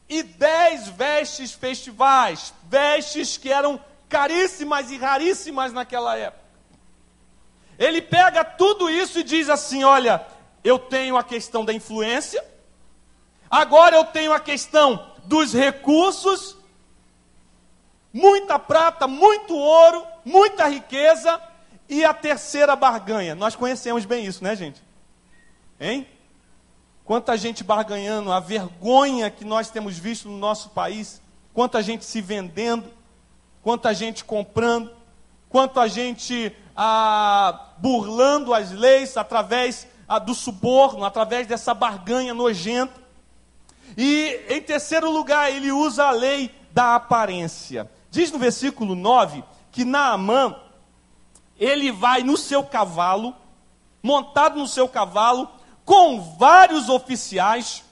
e 0.07 0.21
10 0.21 0.89
vestes 0.89 1.53
festivais, 1.53 2.53
vestes 2.69 3.35
que 3.35 3.51
eram 3.51 3.81
caríssimas 4.11 4.91
e 4.91 4.97
raríssimas 4.97 5.71
naquela 5.71 6.17
época. 6.17 6.43
Ele 7.79 8.01
pega 8.01 8.43
tudo 8.43 8.89
isso 8.89 9.19
e 9.19 9.23
diz 9.23 9.49
assim: 9.49 9.83
olha, 9.85 10.23
eu 10.63 10.77
tenho 10.77 11.15
a 11.15 11.23
questão 11.23 11.63
da 11.63 11.73
influência, 11.73 12.43
agora 13.49 13.95
eu 13.95 14.03
tenho 14.03 14.33
a 14.33 14.39
questão 14.39 15.09
dos 15.23 15.53
recursos, 15.53 16.57
muita 18.13 18.59
prata, 18.59 19.07
muito 19.07 19.55
ouro, 19.55 20.05
muita 20.25 20.67
riqueza, 20.67 21.41
e 21.87 22.03
a 22.03 22.13
terceira 22.13 22.75
barganha. 22.75 23.33
Nós 23.33 23.55
conhecemos 23.55 24.05
bem 24.05 24.25
isso, 24.25 24.43
né, 24.43 24.55
gente? 24.55 24.83
Hein? 25.79 26.05
Quanta 27.05 27.37
gente 27.37 27.63
barganhando, 27.63 28.31
a 28.31 28.39
vergonha 28.39 29.31
que 29.31 29.43
nós 29.43 29.69
temos 29.69 29.97
visto 29.97 30.29
no 30.29 30.37
nosso 30.37 30.69
país, 30.69 31.21
quanta 31.53 31.81
gente 31.81 32.05
se 32.05 32.21
vendendo 32.21 33.00
quanta 33.61 33.93
gente 33.93 34.23
comprando, 34.23 34.91
quanta 35.49 35.87
gente 35.87 36.55
ah, 36.75 37.67
burlando 37.77 38.53
as 38.53 38.71
leis 38.71 39.17
através 39.17 39.87
ah, 40.07 40.19
do 40.19 40.33
suborno, 40.33 41.05
através 41.05 41.47
dessa 41.47 41.73
barganha 41.73 42.33
nojenta. 42.33 43.01
E 43.97 44.45
em 44.49 44.61
terceiro 44.61 45.11
lugar, 45.11 45.51
ele 45.51 45.71
usa 45.71 46.05
a 46.05 46.11
lei 46.11 46.53
da 46.71 46.95
aparência. 46.95 47.89
Diz 48.09 48.31
no 48.31 48.39
versículo 48.39 48.95
9 48.95 49.43
que 49.71 49.85
Naamã, 49.85 50.55
ele 51.57 51.91
vai 51.91 52.23
no 52.23 52.35
seu 52.35 52.63
cavalo, 52.63 53.33
montado 54.03 54.59
no 54.59 54.67
seu 54.67 54.87
cavalo, 54.87 55.49
com 55.85 56.19
vários 56.37 56.89
oficiais 56.89 57.83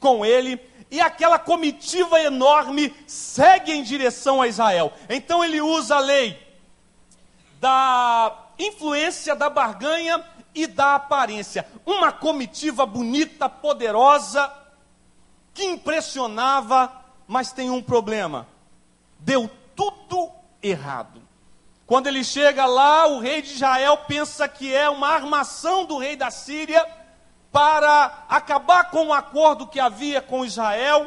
com 0.00 0.26
ele, 0.26 0.56
e 0.92 1.00
aquela 1.00 1.38
comitiva 1.38 2.20
enorme 2.20 2.94
segue 3.06 3.72
em 3.72 3.82
direção 3.82 4.42
a 4.42 4.46
Israel. 4.46 4.92
Então 5.08 5.42
ele 5.42 5.58
usa 5.58 5.96
a 5.96 6.00
lei 6.00 6.38
da 7.58 8.36
influência 8.58 9.34
da 9.34 9.48
barganha 9.48 10.22
e 10.54 10.66
da 10.66 10.96
aparência. 10.96 11.66
Uma 11.86 12.12
comitiva 12.12 12.84
bonita, 12.84 13.48
poderosa, 13.48 14.52
que 15.54 15.64
impressionava, 15.64 16.92
mas 17.26 17.52
tem 17.52 17.70
um 17.70 17.80
problema. 17.80 18.46
Deu 19.18 19.48
tudo 19.74 20.30
errado. 20.62 21.22
Quando 21.86 22.06
ele 22.06 22.22
chega 22.22 22.66
lá, 22.66 23.06
o 23.06 23.18
rei 23.18 23.40
de 23.40 23.54
Israel 23.54 23.96
pensa 24.06 24.46
que 24.46 24.74
é 24.74 24.90
uma 24.90 25.08
armação 25.08 25.86
do 25.86 25.96
rei 25.96 26.16
da 26.16 26.30
Síria 26.30 26.86
para 27.52 28.24
acabar 28.30 28.90
com 28.90 29.08
o 29.08 29.12
acordo 29.12 29.66
que 29.66 29.78
havia 29.78 30.22
com 30.22 30.44
Israel. 30.44 31.06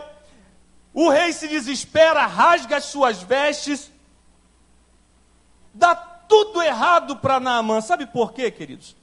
O 0.93 1.09
rei 1.09 1.33
se 1.33 1.47
desespera, 1.47 2.25
rasga 2.27 2.77
as 2.77 2.85
suas 2.85 3.21
vestes, 3.21 3.91
dá 5.73 5.95
tudo 5.95 6.61
errado 6.61 7.17
para 7.17 7.39
Naamã. 7.39 7.81
Sabe 7.81 8.05
por 8.05 8.31
quê, 8.31 8.51
queridos? 8.51 8.95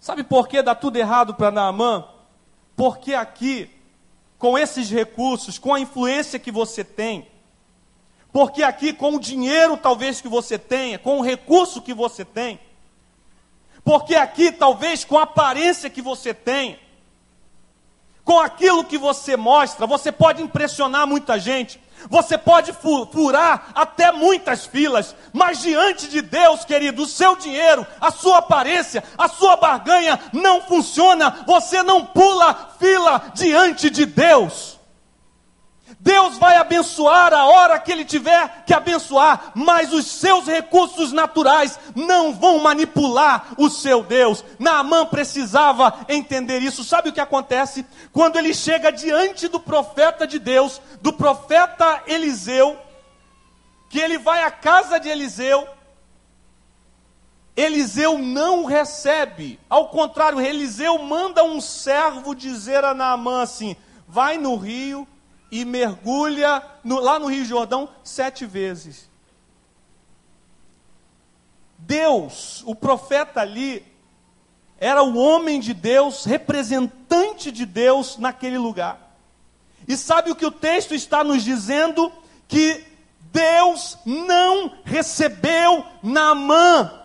Sabe 0.00 0.22
por 0.22 0.48
que 0.48 0.60
dá 0.60 0.74
tudo 0.74 0.96
errado 0.96 1.34
para 1.34 1.50
Naamã? 1.50 2.06
Porque 2.76 3.14
aqui, 3.14 3.70
com 4.38 4.58
esses 4.58 4.90
recursos, 4.90 5.58
com 5.58 5.72
a 5.72 5.80
influência 5.80 6.38
que 6.38 6.52
você 6.52 6.84
tem, 6.84 7.28
porque 8.32 8.62
aqui, 8.62 8.92
com 8.92 9.16
o 9.16 9.20
dinheiro 9.20 9.78
talvez 9.78 10.20
que 10.20 10.28
você 10.28 10.58
tenha, 10.58 10.98
com 10.98 11.18
o 11.18 11.22
recurso 11.22 11.80
que 11.80 11.94
você 11.94 12.24
tem, 12.24 12.60
porque 13.86 14.16
aqui, 14.16 14.50
talvez 14.50 15.04
com 15.04 15.16
a 15.16 15.22
aparência 15.22 15.88
que 15.88 16.02
você 16.02 16.34
tem, 16.34 16.76
com 18.24 18.40
aquilo 18.40 18.82
que 18.82 18.98
você 18.98 19.36
mostra, 19.36 19.86
você 19.86 20.10
pode 20.10 20.42
impressionar 20.42 21.06
muita 21.06 21.38
gente, 21.38 21.80
você 22.10 22.36
pode 22.36 22.72
furar 22.72 23.68
até 23.76 24.10
muitas 24.10 24.66
filas, 24.66 25.14
mas 25.32 25.60
diante 25.60 26.08
de 26.08 26.20
Deus, 26.20 26.64
querido, 26.64 27.04
o 27.04 27.06
seu 27.06 27.36
dinheiro, 27.36 27.86
a 28.00 28.10
sua 28.10 28.38
aparência, 28.38 29.04
a 29.16 29.28
sua 29.28 29.56
barganha 29.56 30.18
não 30.32 30.62
funciona, 30.62 31.44
você 31.46 31.80
não 31.84 32.04
pula 32.04 32.74
fila 32.80 33.30
diante 33.34 33.88
de 33.88 34.04
Deus. 34.04 34.75
Deus 36.06 36.38
vai 36.38 36.56
abençoar 36.56 37.34
a 37.34 37.46
hora 37.46 37.80
que 37.80 37.90
Ele 37.90 38.04
tiver 38.04 38.62
que 38.64 38.72
abençoar, 38.72 39.50
mas 39.56 39.92
os 39.92 40.06
seus 40.06 40.46
recursos 40.46 41.10
naturais 41.10 41.80
não 41.96 42.32
vão 42.32 42.60
manipular 42.60 43.48
o 43.58 43.68
seu 43.68 44.04
Deus. 44.04 44.44
Naamã 44.56 45.04
precisava 45.04 46.06
entender 46.08 46.60
isso. 46.60 46.84
Sabe 46.84 47.08
o 47.08 47.12
que 47.12 47.20
acontece? 47.20 47.84
Quando 48.12 48.36
ele 48.36 48.54
chega 48.54 48.92
diante 48.92 49.48
do 49.48 49.58
profeta 49.58 50.28
de 50.28 50.38
Deus, 50.38 50.80
do 51.02 51.12
profeta 51.12 52.04
Eliseu, 52.06 52.78
que 53.88 53.98
ele 53.98 54.16
vai 54.16 54.44
à 54.44 54.50
casa 54.52 55.00
de 55.00 55.08
Eliseu, 55.08 55.66
Eliseu 57.56 58.16
não 58.16 58.64
recebe. 58.64 59.58
Ao 59.68 59.88
contrário, 59.88 60.40
Eliseu 60.40 60.98
manda 60.98 61.42
um 61.42 61.60
servo 61.60 62.32
dizer 62.32 62.84
a 62.84 62.94
Naamã 62.94 63.42
assim: 63.42 63.74
vai 64.06 64.38
no 64.38 64.54
rio 64.54 65.04
e 65.50 65.64
mergulha 65.64 66.62
no, 66.82 67.00
lá 67.00 67.18
no 67.18 67.26
Rio 67.26 67.44
Jordão 67.44 67.88
sete 68.02 68.44
vezes. 68.44 69.08
Deus, 71.78 72.62
o 72.66 72.74
profeta 72.74 73.40
ali, 73.40 73.84
era 74.78 75.02
o 75.02 75.16
homem 75.16 75.60
de 75.60 75.72
Deus, 75.72 76.24
representante 76.24 77.50
de 77.50 77.64
Deus 77.64 78.18
naquele 78.18 78.58
lugar. 78.58 79.06
E 79.86 79.96
sabe 79.96 80.30
o 80.30 80.34
que 80.34 80.44
o 80.44 80.50
texto 80.50 80.94
está 80.94 81.22
nos 81.22 81.44
dizendo? 81.44 82.12
Que 82.48 82.84
Deus 83.32 83.98
não 84.04 84.72
recebeu 84.84 85.84
Naamã. 86.02 87.02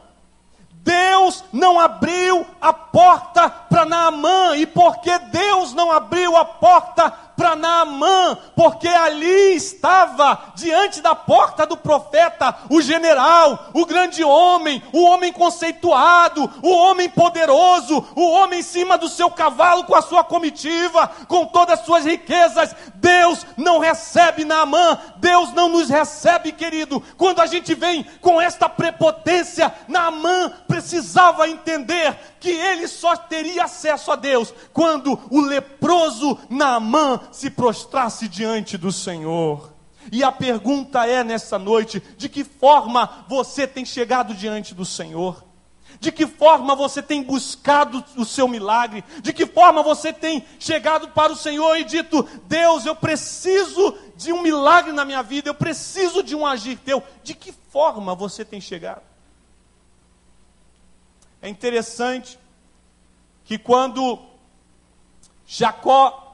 Deus 0.84 1.43
não 1.54 1.80
abriu 1.80 2.45
a 2.60 2.73
porta 2.73 3.49
para 3.49 3.86
Naamã. 3.86 4.56
E 4.58 4.65
porque 4.65 5.17
Deus 5.19 5.73
não 5.73 5.91
abriu 5.91 6.36
a 6.36 6.43
porta 6.43 7.13
para 7.36 7.56
Naamã, 7.56 8.38
porque 8.56 8.88
ali 8.88 9.56
estava, 9.56 10.54
diante 10.56 11.02
da 11.02 11.15
porta 11.15 11.65
do 11.65 11.78
profeta, 11.78 12.56
o 12.70 12.82
general, 12.82 13.70
o 13.74 13.86
grande 13.86 14.24
homem, 14.24 14.82
o 14.94 15.04
homem 15.04 15.32
conceituado, 15.32 16.50
o 16.62 16.70
homem 16.70 17.10
poderoso, 17.10 18.06
o 18.15 18.30
homem 18.32 18.60
em 18.60 18.63
cima 18.63 18.98
do 18.98 19.10
seu 19.10 19.30
cavalo 19.30 19.84
com 19.84 19.96
a 19.96 20.02
sua 20.02 20.24
comitiva, 20.24 21.10
com 21.28 21.46
todas 21.46 21.80
as 21.80 21.86
suas 21.86 22.06
riquezas. 22.06 22.76
Deus 22.96 23.46
não 23.58 23.80
recebe 23.80 24.46
Naamã, 24.46 24.98
Deus 25.17 25.54
não 25.54 25.70
nos 25.70 25.89
recebe, 25.89 26.52
querido. 26.52 27.02
Quando 27.17 27.41
a 27.41 27.46
gente 27.46 27.74
vem 27.74 28.06
com 28.22 28.41
esta 28.41 28.67
prepotência, 28.67 29.74
Naamã 29.88 30.52
precisava 30.67 31.48
entender 31.48 32.17
que 32.39 32.50
ele 32.50 32.88
só 32.88 33.15
teria 33.15 33.65
acesso 33.65 34.12
a 34.12 34.15
Deus 34.15 34.54
quando 34.74 35.20
o 35.30 35.39
leproso 35.39 36.38
Naamã 36.50 37.20
se 37.31 37.49
prostrasse 37.49 38.27
diante 38.27 38.77
do 38.77 38.91
Senhor. 38.91 39.71
E 40.12 40.23
a 40.23 40.31
pergunta 40.31 41.05
é 41.05 41.23
nessa 41.23 41.60
noite: 41.60 42.01
de 42.17 42.29
que 42.29 42.43
forma 42.43 43.25
você 43.27 43.67
tem 43.67 43.86
chegado 43.86 44.34
diante 44.34 44.73
do 44.73 44.86
Senhor? 44.86 45.43
De 45.99 46.12
que 46.12 46.25
forma 46.25 46.75
você 46.75 47.01
tem 47.01 47.21
buscado 47.21 48.03
o 48.17 48.25
seu 48.25 48.47
milagre? 48.47 49.03
De 49.21 49.34
que 49.34 49.45
forma 49.45 49.84
você 49.84 50.12
tem 50.12 50.45
chegado 50.57 51.10
para 51.10 51.34
o 51.34 51.36
Senhor 51.36 51.75
e 51.77 51.84
dito: 51.84 52.23
Deus, 52.47 52.86
eu 52.86 52.95
preciso 52.95 53.95
de 54.15 54.31
um 54.31 54.41
milagre 54.41 54.91
na 54.91 55.05
minha 55.05 55.21
vida, 55.21 55.49
eu 55.49 55.53
preciso 55.53 56.23
de 56.23 56.36
um 56.36 56.45
agir 56.45 56.77
teu? 56.79 57.03
De 57.23 57.36
que 57.36 57.51
forma 57.51 58.15
você 58.15 58.43
tem 58.43 58.60
chegado? 58.60 59.03
É 61.41 61.49
interessante 61.49 62.39
que 63.43 63.57
quando 63.57 64.19
Jacó 65.45 66.31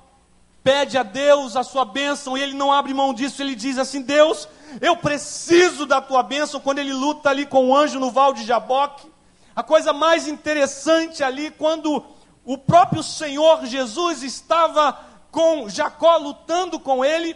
pede 0.67 0.97
a 0.97 1.03
Deus 1.03 1.55
a 1.55 1.63
sua 1.63 1.85
bênção 1.85 2.37
e 2.37 2.41
ele 2.41 2.53
não 2.53 2.73
abre 2.73 2.93
mão 2.93 3.13
disso, 3.13 3.41
ele 3.41 3.55
diz 3.55 3.77
assim: 3.77 4.01
Deus, 4.01 4.49
eu 4.81 4.97
preciso 4.97 5.85
da 5.85 6.01
tua 6.01 6.21
bênção. 6.21 6.59
Quando 6.59 6.79
ele 6.79 6.91
luta 6.91 7.29
ali 7.29 7.45
com 7.45 7.69
o 7.69 7.75
anjo 7.75 8.01
no 8.01 8.11
val 8.11 8.33
de 8.33 8.43
Jaboque, 8.43 9.09
a 9.55 9.63
coisa 9.63 9.93
mais 9.93 10.27
interessante 10.27 11.23
ali, 11.23 11.51
quando 11.51 12.03
o 12.43 12.57
próprio 12.57 13.01
Senhor 13.01 13.65
Jesus 13.65 14.23
estava 14.23 14.99
com 15.31 15.69
Jacó 15.69 16.17
lutando 16.17 16.77
com 16.77 17.05
ele, 17.05 17.33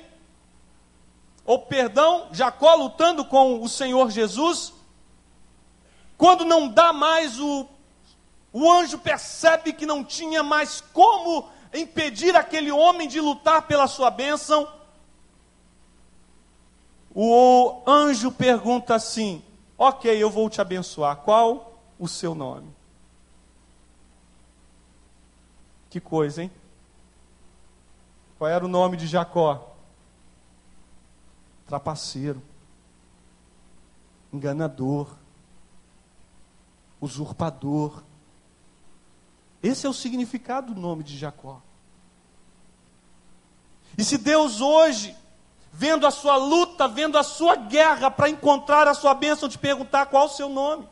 ou 1.46 1.60
perdão, 1.60 2.28
Jacó 2.34 2.76
lutando 2.76 3.24
com 3.24 3.64
o 3.64 3.70
Senhor 3.70 4.12
Jesus, 4.12 4.74
quando 6.18 6.44
não 6.44 6.68
dá 6.68 6.92
mais 6.92 7.40
o. 7.40 7.66
O 8.52 8.70
anjo 8.70 8.98
percebe 8.98 9.72
que 9.72 9.86
não 9.86 10.04
tinha 10.04 10.44
mais 10.44 10.84
como 10.92 11.48
impedir 11.74 12.36
aquele 12.36 12.72
homem 12.72 13.08
de 13.08 13.20
lutar 13.20 13.64
pela 13.64 13.88
sua 13.88 14.10
bênção. 14.10 14.68
O 17.14 17.82
anjo 17.88 18.32
pergunta 18.32 18.96
assim: 18.96 19.44
Ok, 19.78 20.12
eu 20.16 20.30
vou 20.30 20.50
te 20.50 20.62
abençoar. 20.62 21.18
Qual 21.18 21.80
o 21.98 22.08
seu 22.08 22.36
nome? 22.36 22.74
Que 25.90 26.00
coisa, 26.00 26.44
hein? 26.44 26.52
Qual 28.38 28.50
era 28.50 28.64
o 28.64 28.70
nome 28.70 28.96
de 28.96 29.08
Jacó? 29.08 29.76
Trapaceiro, 31.68 32.42
enganador, 34.32 35.08
usurpador. 37.00 38.04
Esse 39.62 39.86
é 39.86 39.90
o 39.90 39.94
significado 39.94 40.74
do 40.74 40.82
nome 40.82 41.04
de 41.04 41.18
Jacó. 41.18 41.62
E 43.98 44.04
se 44.04 44.18
Deus 44.18 44.62
hoje, 44.62 45.16
vendo 45.72 46.08
a 46.08 46.12
sua 46.12 46.36
luta, 46.36 46.88
vendo 46.88 47.18
a 47.18 47.24
sua 47.24 47.56
guerra 47.56 48.10
para 48.10 48.30
encontrar 48.30 48.88
a 48.88 48.94
sua 48.94 49.14
bênção, 49.14 49.50
te 49.50 49.58
perguntar 49.58 50.08
qual 50.08 50.26
o 50.26 50.30
seu 50.30 50.50
nome. 50.50 50.88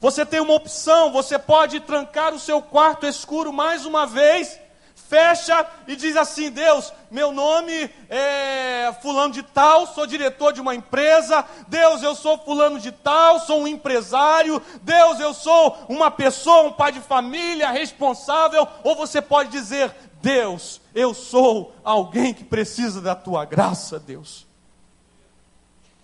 Você 0.00 0.24
tem 0.24 0.40
uma 0.40 0.54
opção, 0.54 1.10
você 1.10 1.38
pode 1.38 1.80
trancar 1.80 2.32
o 2.32 2.38
seu 2.38 2.62
quarto 2.62 3.06
escuro 3.06 3.52
mais 3.52 3.84
uma 3.84 4.06
vez 4.06 4.60
fecha 5.08 5.66
e 5.86 5.96
diz 5.96 6.16
assim: 6.16 6.50
Deus, 6.50 6.92
meu 7.10 7.32
nome 7.32 7.90
é 8.08 8.94
Fulano 9.00 9.32
de 9.32 9.42
Tal, 9.42 9.86
sou 9.86 10.06
diretor 10.06 10.52
de 10.52 10.60
uma 10.60 10.74
empresa. 10.74 11.44
Deus, 11.66 12.02
eu 12.02 12.14
sou 12.14 12.38
Fulano 12.38 12.78
de 12.78 12.92
Tal, 12.92 13.40
sou 13.40 13.62
um 13.62 13.66
empresário. 13.66 14.62
Deus, 14.82 15.18
eu 15.18 15.32
sou 15.32 15.86
uma 15.88 16.10
pessoa, 16.10 16.68
um 16.68 16.72
pai 16.72 16.92
de 16.92 17.00
família 17.00 17.70
responsável. 17.70 18.68
Ou 18.84 18.94
você 18.94 19.22
pode 19.22 19.50
dizer: 19.50 19.94
Deus, 20.20 20.80
eu 20.94 21.14
sou 21.14 21.74
alguém 21.82 22.34
que 22.34 22.44
precisa 22.44 23.00
da 23.00 23.14
tua 23.14 23.44
graça, 23.44 23.98
Deus. 23.98 24.46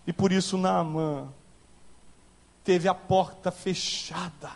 E 0.06 0.12
por 0.12 0.32
isso 0.32 0.58
Naamã 0.58 1.28
teve 2.62 2.88
a 2.88 2.94
porta 2.94 3.50
fechada, 3.50 4.50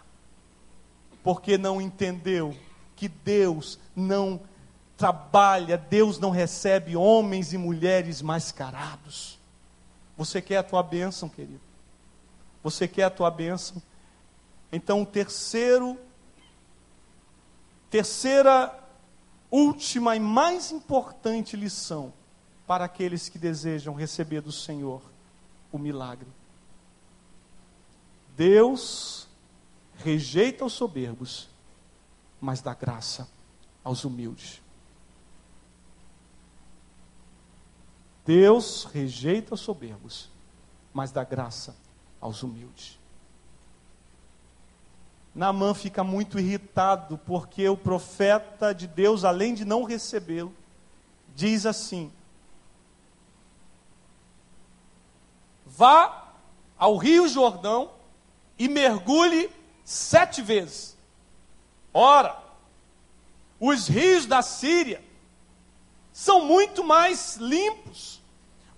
porque 1.22 1.58
não 1.58 1.80
entendeu 1.80 2.54
que 2.98 3.06
Deus 3.06 3.78
não 3.94 4.40
trabalha, 4.96 5.78
Deus 5.78 6.18
não 6.18 6.30
recebe 6.30 6.96
homens 6.96 7.52
e 7.52 7.58
mulheres 7.58 8.20
mascarados. 8.20 9.38
Você 10.16 10.42
quer 10.42 10.56
a 10.56 10.62
tua 10.64 10.82
bênção, 10.82 11.28
querido? 11.28 11.60
Você 12.60 12.88
quer 12.88 13.04
a 13.04 13.10
tua 13.10 13.30
bênção? 13.30 13.80
Então, 14.72 15.04
terceiro, 15.04 15.96
terceira, 17.88 18.76
última 19.48 20.16
e 20.16 20.20
mais 20.20 20.72
importante 20.72 21.56
lição 21.56 22.12
para 22.66 22.84
aqueles 22.84 23.28
que 23.28 23.38
desejam 23.38 23.94
receber 23.94 24.40
do 24.40 24.50
Senhor 24.50 25.00
o 25.70 25.78
milagre. 25.78 26.26
Deus 28.36 29.28
rejeita 29.98 30.64
os 30.64 30.72
soberbos, 30.72 31.48
mas 32.40 32.60
dá 32.60 32.74
graça 32.74 33.28
aos 33.82 34.04
humildes. 34.04 34.60
Deus 38.26 38.84
rejeita 38.84 39.54
os 39.54 39.60
soberbos, 39.60 40.30
mas 40.92 41.10
dá 41.10 41.24
graça 41.24 41.74
aos 42.20 42.42
humildes. 42.42 42.98
Naamã 45.34 45.72
fica 45.72 46.04
muito 46.04 46.38
irritado 46.38 47.16
porque 47.16 47.66
o 47.68 47.76
profeta 47.76 48.74
de 48.74 48.86
Deus, 48.86 49.24
além 49.24 49.54
de 49.54 49.64
não 49.64 49.84
recebê-lo, 49.84 50.54
diz 51.34 51.64
assim: 51.64 52.12
Vá 55.64 56.34
ao 56.76 56.96
Rio 56.96 57.28
Jordão 57.28 57.92
e 58.58 58.68
mergulhe 58.68 59.48
sete 59.84 60.42
vezes. 60.42 60.97
Ora, 62.00 62.36
os 63.58 63.88
rios 63.88 64.24
da 64.24 64.40
Síria 64.40 65.02
são 66.12 66.44
muito 66.44 66.84
mais 66.84 67.34
limpos 67.38 68.20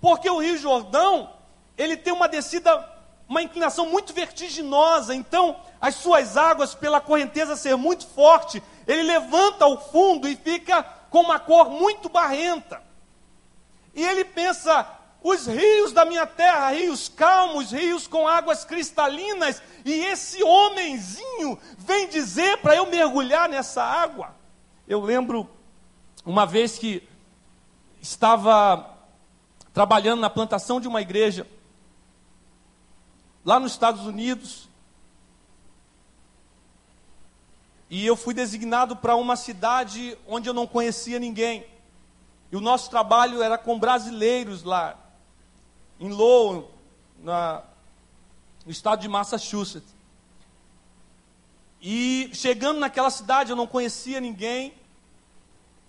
porque 0.00 0.30
o 0.30 0.38
Rio 0.38 0.56
Jordão, 0.56 1.30
ele 1.76 1.98
tem 1.98 2.14
uma 2.14 2.26
descida, 2.26 2.82
uma 3.28 3.42
inclinação 3.42 3.84
muito 3.90 4.14
vertiginosa, 4.14 5.14
então 5.14 5.60
as 5.78 5.96
suas 5.96 6.38
águas, 6.38 6.74
pela 6.74 6.98
correnteza 6.98 7.56
ser 7.56 7.76
muito 7.76 8.06
forte, 8.06 8.62
ele 8.86 9.02
levanta 9.02 9.66
ao 9.66 9.78
fundo 9.78 10.26
e 10.26 10.34
fica 10.34 10.82
com 11.10 11.20
uma 11.20 11.38
cor 11.38 11.68
muito 11.68 12.08
barrenta. 12.08 12.82
E 13.94 14.02
ele 14.02 14.24
pensa: 14.24 14.88
os 15.22 15.46
rios 15.46 15.92
da 15.92 16.04
minha 16.04 16.26
terra, 16.26 16.70
rios 16.70 17.08
calmos, 17.08 17.72
rios 17.72 18.06
com 18.06 18.26
águas 18.26 18.64
cristalinas, 18.64 19.62
e 19.84 19.92
esse 19.92 20.42
homenzinho 20.42 21.58
vem 21.78 22.08
dizer 22.08 22.58
para 22.58 22.76
eu 22.76 22.86
mergulhar 22.86 23.48
nessa 23.48 23.82
água. 23.82 24.34
Eu 24.88 25.00
lembro 25.00 25.48
uma 26.24 26.46
vez 26.46 26.78
que 26.78 27.06
estava 28.00 28.96
trabalhando 29.72 30.20
na 30.20 30.30
plantação 30.30 30.80
de 30.80 30.88
uma 30.88 31.00
igreja 31.00 31.46
lá 33.44 33.60
nos 33.60 33.72
Estados 33.72 34.06
Unidos. 34.06 34.68
E 37.88 38.06
eu 38.06 38.16
fui 38.16 38.32
designado 38.32 38.96
para 38.96 39.16
uma 39.16 39.36
cidade 39.36 40.16
onde 40.26 40.48
eu 40.48 40.54
não 40.54 40.66
conhecia 40.66 41.18
ninguém. 41.18 41.66
E 42.52 42.56
o 42.56 42.60
nosso 42.60 42.90
trabalho 42.90 43.42
era 43.42 43.58
com 43.58 43.78
brasileiros 43.78 44.62
lá, 44.62 44.96
em 46.00 46.08
Lowell, 46.08 46.70
na, 47.22 47.62
no 48.64 48.72
estado 48.72 49.02
de 49.02 49.08
Massachusetts. 49.08 49.94
E 51.82 52.30
chegando 52.32 52.80
naquela 52.80 53.10
cidade, 53.10 53.50
eu 53.50 53.56
não 53.56 53.66
conhecia 53.66 54.20
ninguém. 54.20 54.74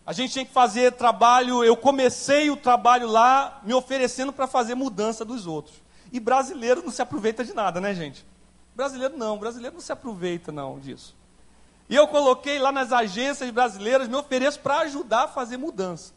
A 0.06 0.14
gente 0.14 0.34
tinha 0.34 0.46
que 0.46 0.52
fazer 0.52 0.94
trabalho, 0.94 1.64
eu 1.64 1.78
comecei 1.78 2.50
o 2.50 2.58
trabalho 2.58 3.08
lá 3.08 3.62
me 3.64 3.74
oferecendo 3.74 4.34
para 4.34 4.48
fazer 4.48 4.76
mudança 4.76 5.24
dos 5.24 5.48
outros. 5.48 5.76
E 6.12 6.20
brasileiro 6.20 6.84
não 6.84 6.92
se 6.92 7.02
aproveita 7.02 7.44
de 7.44 7.54
nada, 7.54 7.80
né, 7.80 7.94
gente? 7.96 8.26
Brasileiro 8.76 9.18
não, 9.18 9.38
brasileiro 9.38 9.76
não 9.76 9.82
se 9.82 9.92
aproveita 9.92 10.52
não 10.52 10.80
disso. 10.80 11.16
E 11.90 11.96
eu 11.96 12.08
coloquei 12.08 12.58
lá 12.58 12.72
nas 12.72 12.92
agências 12.92 13.50
brasileiras, 13.52 14.08
me 14.08 14.16
ofereço 14.16 14.60
para 14.60 14.80
ajudar 14.80 15.24
a 15.24 15.28
fazer 15.28 15.58
mudança. 15.58 16.14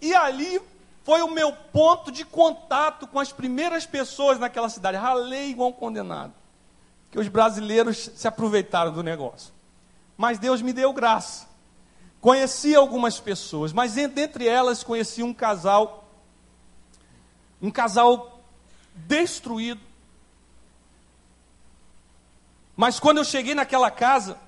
E 0.00 0.14
ali 0.14 0.60
foi 1.06 1.22
o 1.22 1.30
meu 1.30 1.52
ponto 1.52 2.10
de 2.10 2.24
contato 2.24 3.06
com 3.06 3.20
as 3.20 3.30
primeiras 3.30 3.86
pessoas 3.86 4.40
naquela 4.40 4.68
cidade. 4.68 4.96
Ralei 4.96 5.50
igual 5.50 5.68
um 5.68 5.72
condenado. 5.72 6.34
Que 7.12 7.18
os 7.20 7.28
brasileiros 7.28 8.10
se 8.16 8.26
aproveitaram 8.26 8.90
do 8.90 9.04
negócio. 9.04 9.54
Mas 10.16 10.36
Deus 10.36 10.60
me 10.60 10.72
deu 10.72 10.92
graça. 10.92 11.46
Conheci 12.20 12.74
algumas 12.74 13.20
pessoas, 13.20 13.72
mas 13.72 13.94
dentre 13.94 14.48
elas 14.48 14.82
conheci 14.82 15.22
um 15.22 15.32
casal, 15.32 16.08
um 17.62 17.70
casal 17.70 18.40
destruído. 18.92 19.80
Mas 22.76 22.98
quando 22.98 23.18
eu 23.18 23.24
cheguei 23.24 23.54
naquela 23.54 23.92
casa, 23.92 24.40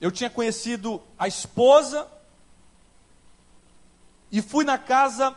eu 0.00 0.10
tinha 0.10 0.28
conhecido 0.28 1.00
a 1.16 1.28
esposa 1.28 2.17
e 4.30 4.42
fui 4.42 4.64
na 4.64 4.78
casa 4.78 5.36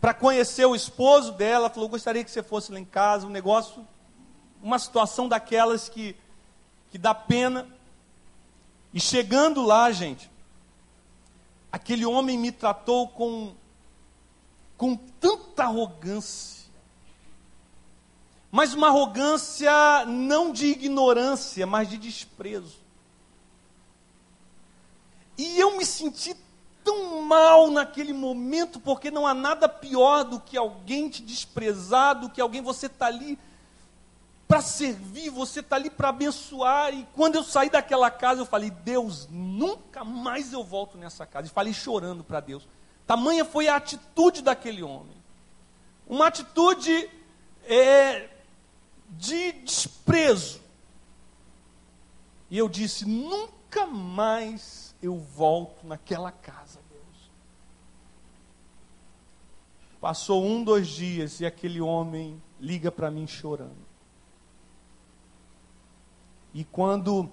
para 0.00 0.14
conhecer 0.14 0.64
o 0.66 0.74
esposo 0.74 1.32
dela. 1.32 1.70
Falou: 1.70 1.88
gostaria 1.88 2.24
que 2.24 2.30
você 2.30 2.42
fosse 2.42 2.72
lá 2.72 2.78
em 2.78 2.84
casa. 2.84 3.26
Um 3.26 3.30
negócio, 3.30 3.86
uma 4.62 4.78
situação 4.78 5.28
daquelas 5.28 5.88
que 5.88 6.16
que 6.92 6.98
dá 6.98 7.14
pena. 7.14 7.66
E 8.92 9.00
chegando 9.00 9.62
lá, 9.62 9.90
gente, 9.90 10.30
aquele 11.72 12.04
homem 12.04 12.38
me 12.38 12.52
tratou 12.52 13.08
com, 13.08 13.54
com 14.76 14.94
tanta 14.94 15.64
arrogância. 15.64 16.70
Mas 18.50 18.74
uma 18.74 18.88
arrogância 18.88 20.04
não 20.04 20.52
de 20.52 20.66
ignorância, 20.66 21.66
mas 21.66 21.88
de 21.88 21.96
desprezo. 21.96 22.76
E 25.38 25.58
eu 25.58 25.78
me 25.78 25.86
senti 25.86 26.36
tão 26.84 27.22
mal 27.22 27.70
naquele 27.70 28.12
momento, 28.12 28.80
porque 28.80 29.10
não 29.10 29.26
há 29.26 29.34
nada 29.34 29.68
pior 29.68 30.24
do 30.24 30.40
que 30.40 30.56
alguém 30.56 31.08
te 31.08 31.22
desprezar, 31.22 32.18
do 32.18 32.28
que 32.28 32.40
alguém 32.40 32.60
você 32.60 32.86
está 32.86 33.06
ali 33.06 33.38
para 34.52 34.60
servir, 34.60 35.30
você 35.30 35.60
está 35.60 35.76
ali 35.76 35.88
para 35.88 36.10
abençoar. 36.10 36.92
E 36.92 37.08
quando 37.14 37.36
eu 37.36 37.42
saí 37.42 37.70
daquela 37.70 38.10
casa, 38.10 38.42
eu 38.42 38.46
falei: 38.46 38.70
Deus, 38.70 39.26
nunca 39.30 40.04
mais 40.04 40.52
eu 40.52 40.62
volto 40.62 40.98
nessa 40.98 41.24
casa. 41.24 41.46
E 41.46 41.50
falei 41.50 41.72
chorando 41.72 42.22
para 42.22 42.40
Deus. 42.40 42.68
Tamanha 43.06 43.44
foi 43.44 43.68
a 43.68 43.76
atitude 43.76 44.42
daquele 44.42 44.82
homem. 44.82 45.16
Uma 46.06 46.26
atitude 46.26 47.08
é, 47.64 48.28
de 49.08 49.52
desprezo. 49.52 50.60
E 52.50 52.58
eu 52.58 52.68
disse: 52.68 53.06
nunca 53.06 53.86
mais 53.86 54.91
eu 55.02 55.18
volto 55.18 55.86
naquela 55.86 56.30
casa, 56.30 56.80
Deus. 56.88 57.30
Passou 60.00 60.44
um, 60.44 60.62
dois 60.62 60.88
dias 60.88 61.40
e 61.40 61.46
aquele 61.46 61.80
homem 61.80 62.40
liga 62.60 62.90
para 62.90 63.10
mim 63.10 63.26
chorando. 63.26 63.92
E 66.54 66.64
quando 66.64 67.28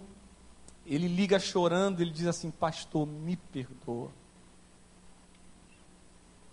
ele 0.85 1.07
liga 1.07 1.39
chorando, 1.39 2.01
ele 2.01 2.11
diz 2.11 2.25
assim: 2.25 2.49
Pastor, 2.49 3.05
me 3.05 3.35
perdoa. 3.35 4.11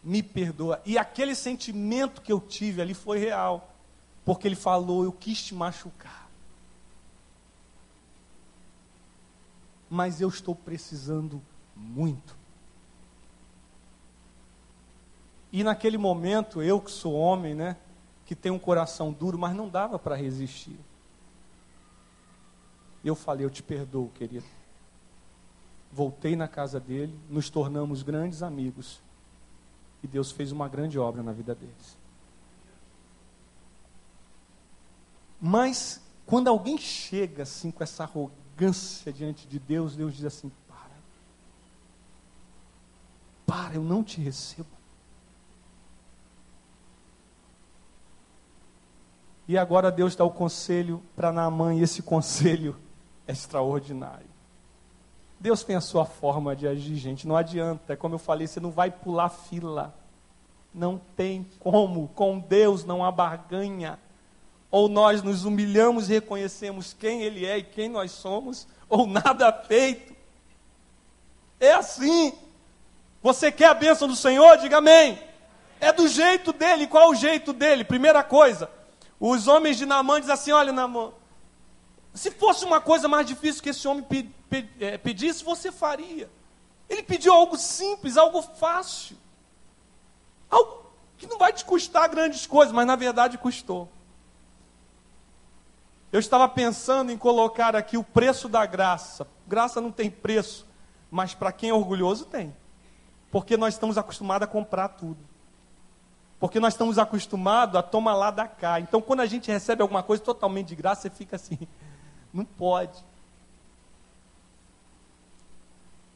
Me 0.05 0.23
perdoa. 0.23 0.83
E 0.85 0.99
aquele 0.99 1.35
sentimento 1.35 2.21
que 2.21 2.33
eu 2.33 2.41
tive 2.41 2.83
ali 2.83 2.93
foi 2.93 3.19
real. 3.19 3.73
Porque 4.25 4.47
ele 4.47 4.57
falou: 4.57 5.05
Eu 5.05 5.13
quis 5.13 5.43
te 5.43 5.55
machucar. 5.55 6.26
Mas 9.89 10.21
eu 10.21 10.29
estou 10.29 10.55
precisando 10.55 11.41
muito. 11.75 12.37
E 15.53 15.63
naquele 15.63 15.97
momento, 15.97 16.63
eu 16.63 16.81
que 16.81 16.91
sou 16.91 17.15
homem, 17.15 17.55
né? 17.55 17.77
Que 18.25 18.35
tenho 18.35 18.55
um 18.55 18.59
coração 18.59 19.13
duro, 19.13 19.39
mas 19.39 19.55
não 19.55 19.69
dava 19.69 19.99
para 19.99 20.17
resistir. 20.17 20.79
Eu 23.05 23.15
falei, 23.15 23.47
eu 23.47 23.51
te 23.51 23.63
perdoo, 23.63 24.11
querido. 24.11 24.45
Voltei 25.93 26.35
na 26.35 26.49
casa 26.49 26.81
dele, 26.81 27.17
nos 27.31 27.49
tornamos 27.49 28.03
grandes 28.03 28.43
amigos. 28.43 29.01
E 30.03 30.07
Deus 30.07 30.33
fez 30.33 30.51
uma 30.51 30.69
grande 30.69 30.99
obra 30.99 31.23
na 31.23 31.33
vida 31.33 31.55
deles. 31.55 31.97
Mas, 35.41 36.03
quando 36.27 36.49
alguém 36.49 36.77
chega 36.77 37.45
assim 37.45 37.71
com 37.71 37.83
essa 37.83 38.03
arrogância 38.03 38.46
diante 39.13 39.47
de 39.47 39.59
Deus, 39.59 39.95
Deus 39.97 40.15
diz 40.15 40.25
assim: 40.25 40.51
para. 40.67 40.91
Para, 43.47 43.75
eu 43.75 43.83
não 43.83 44.03
te 44.03 44.21
recebo. 44.21 44.69
E 49.49 49.57
agora 49.57 49.93
Deus 49.93 50.17
dá 50.17 50.25
o 50.25 50.31
conselho 50.31 51.03
para 51.15 51.31
Naamã, 51.31 51.75
e 51.75 51.83
esse 51.83 52.03
conselho 52.03 52.77
extraordinário. 53.29 54.27
Deus 55.39 55.63
tem 55.63 55.77
a 55.77 55.81
sua 55.81 56.05
forma 56.05 56.57
de 56.57 56.67
agir, 56.67 56.97
gente. 56.97 57.29
Não 57.29 57.37
adianta. 57.37 57.93
É 57.93 57.97
como 57.97 58.15
eu 58.15 58.19
falei, 58.19 58.47
você 58.47 58.59
não 58.59 58.71
vai 58.71 58.91
pular 58.91 59.29
fila. 59.29 59.95
Não 60.75 61.01
tem 61.15 61.47
como. 61.61 62.09
Com 62.09 62.39
Deus 62.39 62.85
não 62.85 63.05
há 63.05 63.13
barganha. 63.13 63.99
Ou 64.71 64.89
nós 64.89 65.23
nos 65.23 65.45
humilhamos 65.45 66.09
e 66.09 66.15
reconhecemos 66.15 66.93
quem 66.93 67.23
Ele 67.23 67.47
é 67.47 67.59
e 67.59 67.63
quem 67.63 67.89
nós 67.89 68.11
somos, 68.11 68.67
ou 68.89 69.07
nada 69.07 69.53
feito. 69.53 70.15
É 71.59 71.73
assim. 71.73 72.33
Você 73.23 73.51
quer 73.51 73.67
a 73.69 73.75
bênção 73.75 74.07
do 74.07 74.17
Senhor? 74.17 74.57
Diga 74.59 74.79
amém. 74.79 75.19
É 75.81 75.93
do 75.93 76.09
jeito 76.09 76.53
dele. 76.53 76.87
Qual 76.87 77.05
é 77.05 77.11
o 77.11 77.15
jeito 77.15 77.53
dele? 77.53 77.85
Primeira 77.85 78.23
coisa, 78.23 78.71
Os 79.19 79.49
homens 79.49 79.79
de 79.79 79.87
Naamã 79.87 80.21
dizem 80.21 80.35
assim: 80.35 80.53
olha, 80.53 80.73
Naamã, 80.73 81.13
se 82.15 82.31
fosse 82.31 82.65
uma 82.65 82.81
coisa 82.81 83.09
mais 83.09 83.27
difícil 83.27 83.63
que 83.63 83.71
esse 83.71 83.87
homem 83.87 84.05
é, 84.81 84.99
pedisse, 84.99 85.45
você 85.45 85.73
faria. 85.73 86.31
Ele 86.89 87.03
pediu 87.03 87.33
algo 87.33 87.57
simples, 87.57 88.17
algo 88.17 88.41
fácil. 88.43 89.17
Algo 90.51 90.87
que 91.19 91.27
não 91.27 91.39
vai 91.39 91.53
te 91.53 91.65
custar 91.65 92.09
grandes 92.09 92.47
coisas, 92.47 92.73
mas 92.73 92.87
na 92.87 92.97
verdade 92.97 93.39
custou. 93.39 93.89
Eu 96.17 96.21
estava 96.21 96.49
pensando 96.49 97.13
em 97.13 97.19
colocar 97.19 97.77
aqui 97.77 97.99
o 97.99 98.03
preço 98.03 98.49
da 98.49 98.65
graça. 98.65 99.29
Graça 99.47 99.83
não 99.83 99.93
tem 99.93 100.11
preço, 100.11 100.67
mas 101.11 101.35
para 101.35 101.53
quem 101.53 101.69
é 101.69 101.75
orgulhoso 101.75 102.25
tem. 102.25 102.57
Porque 103.31 103.55
nós 103.55 103.75
estamos 103.75 103.99
acostumados 103.99 104.49
a 104.49 104.51
comprar 104.51 104.89
tudo. 104.89 105.19
Porque 106.41 106.59
nós 106.59 106.73
estamos 106.73 106.99
acostumados 106.99 107.77
a 107.77 107.83
tomar 107.83 108.15
lá 108.15 108.31
da 108.31 108.49
cá. 108.49 108.81
Então, 108.81 109.03
quando 109.03 109.21
a 109.21 109.27
gente 109.27 109.51
recebe 109.51 109.83
alguma 109.83 110.03
coisa 110.03 110.23
totalmente 110.23 110.69
de 110.69 110.75
graça, 110.75 111.03
você 111.03 111.11
fica 111.11 111.37
assim: 111.37 111.59
não 112.33 112.47
pode. 112.47 113.05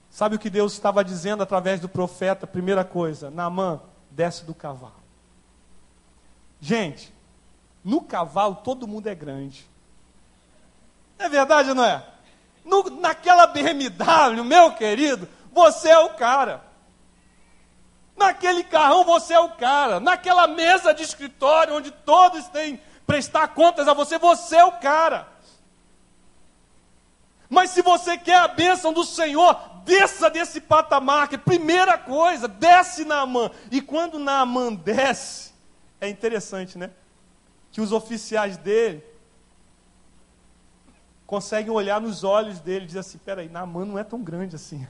Sabe 0.09 0.35
o 0.35 0.39
que 0.39 0.49
Deus 0.49 0.73
estava 0.73 1.05
dizendo 1.05 1.43
através 1.43 1.79
do 1.79 1.91
profeta? 1.91 2.47
Primeira 2.47 2.87
coisa: 2.87 3.31
Naamã, 3.31 3.83
desce 4.11 4.47
do 4.47 4.55
cavalo. 4.55 4.95
Gente, 6.59 7.13
no 7.85 8.01
cavalo 8.01 8.55
todo 8.65 8.89
mundo 8.89 9.07
é 9.07 9.15
grande. 9.15 9.69
É 11.21 11.29
verdade 11.29 11.69
ou 11.69 11.75
não 11.75 11.85
é? 11.85 12.03
No, 12.65 12.83
naquela 12.99 13.47
BMW, 13.47 14.43
meu 14.43 14.73
querido, 14.73 15.29
você 15.53 15.91
é 15.91 15.99
o 15.99 16.15
cara. 16.15 16.65
Naquele 18.17 18.65
carrão 18.65 19.05
você 19.05 19.35
é 19.35 19.39
o 19.39 19.51
cara. 19.51 20.01
Naquela 20.01 20.47
mesa 20.47 20.95
de 20.95 21.03
escritório 21.03 21.75
onde 21.75 21.91
todos 21.91 22.49
têm 22.49 22.81
prestar 23.07 23.49
contas 23.49 23.87
a 23.87 23.93
você, 23.93 24.19
você 24.19 24.57
é 24.57 24.65
o 24.65 24.73
cara. 24.73 25.29
Mas 27.51 27.71
se 27.71 27.83
você 27.83 28.17
quer 28.17 28.37
a 28.37 28.49
bênção 28.49 28.93
do 28.93 29.05
Senhor, 29.05 29.55
desça 29.85 30.31
desse 30.31 30.59
patamar, 30.59 31.29
que 31.29 31.37
primeira 31.37 31.99
coisa, 31.99 32.49
desce 32.49 33.05
Naamã. 33.05 33.51
E 33.71 33.83
quando 33.83 34.19
Naamã 34.19 34.73
desce, 34.73 35.53
é 36.01 36.09
interessante, 36.09 36.79
né? 36.79 36.91
Que 37.73 37.81
os 37.81 37.93
oficiais 37.93 38.57
dele 38.57 39.10
conseguem 41.31 41.71
olhar 41.71 42.01
nos 42.01 42.25
olhos 42.25 42.59
dele 42.59 42.83
e 42.83 42.87
dizer 42.89 42.99
assim: 42.99 43.17
peraí, 43.19 43.49
Naamã 43.49 43.85
não 43.85 43.97
é 43.97 44.03
tão 44.03 44.21
grande 44.21 44.57
assim. 44.57 44.85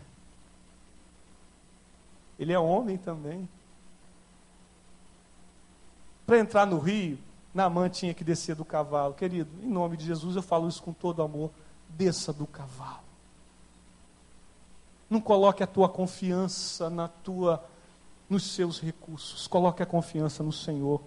Ele 2.41 2.51
é 2.51 2.59
homem 2.59 2.97
também. 2.97 3.47
Para 6.27 6.39
entrar 6.39 6.65
no 6.65 6.79
rio, 6.79 7.19
Naamã 7.53 7.91
tinha 7.91 8.15
que 8.15 8.25
descer 8.25 8.57
do 8.57 8.65
cavalo. 8.65 9.13
Querido, 9.13 9.51
em 9.63 9.69
nome 9.69 9.99
de 9.99 10.07
Jesus 10.07 10.35
eu 10.35 10.41
falo 10.41 10.67
isso 10.67 10.83
com 10.83 10.95
todo 10.95 11.21
amor. 11.21 11.51
Desça 11.91 12.33
do 12.33 12.47
cavalo. 12.47 13.05
Não 15.11 15.21
coloque 15.21 15.63
a 15.63 15.67
tua 15.67 15.91
confiança 15.91 16.89
na 16.89 17.07
tua 17.07 17.63
nos 18.31 18.45
seus 18.55 18.81
recursos. 18.81 19.47
Coloque 19.47 19.83
a 19.83 19.87
confiança 19.87 20.43
no 20.43 20.53
Senhor. 20.53 21.03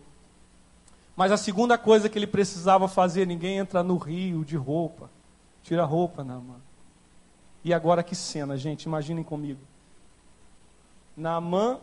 Mas 1.15 1.31
a 1.31 1.37
segunda 1.37 1.75
coisa 1.75 2.07
que 2.07 2.19
ele 2.19 2.27
precisava 2.27 2.87
fazer, 2.87 3.25
ninguém 3.25 3.57
entra 3.57 3.81
no 3.81 3.97
rio 3.97 4.45
de 4.45 4.55
roupa. 4.55 5.09
Tira 5.63 5.83
a 5.83 5.85
roupa, 5.85 6.23
Naamã. 6.23 6.55
E 7.63 7.73
agora 7.73 8.03
que 8.03 8.15
cena, 8.15 8.57
gente, 8.57 8.83
imaginem 8.83 9.23
comigo. 9.23 9.61
Naamã 11.15 11.79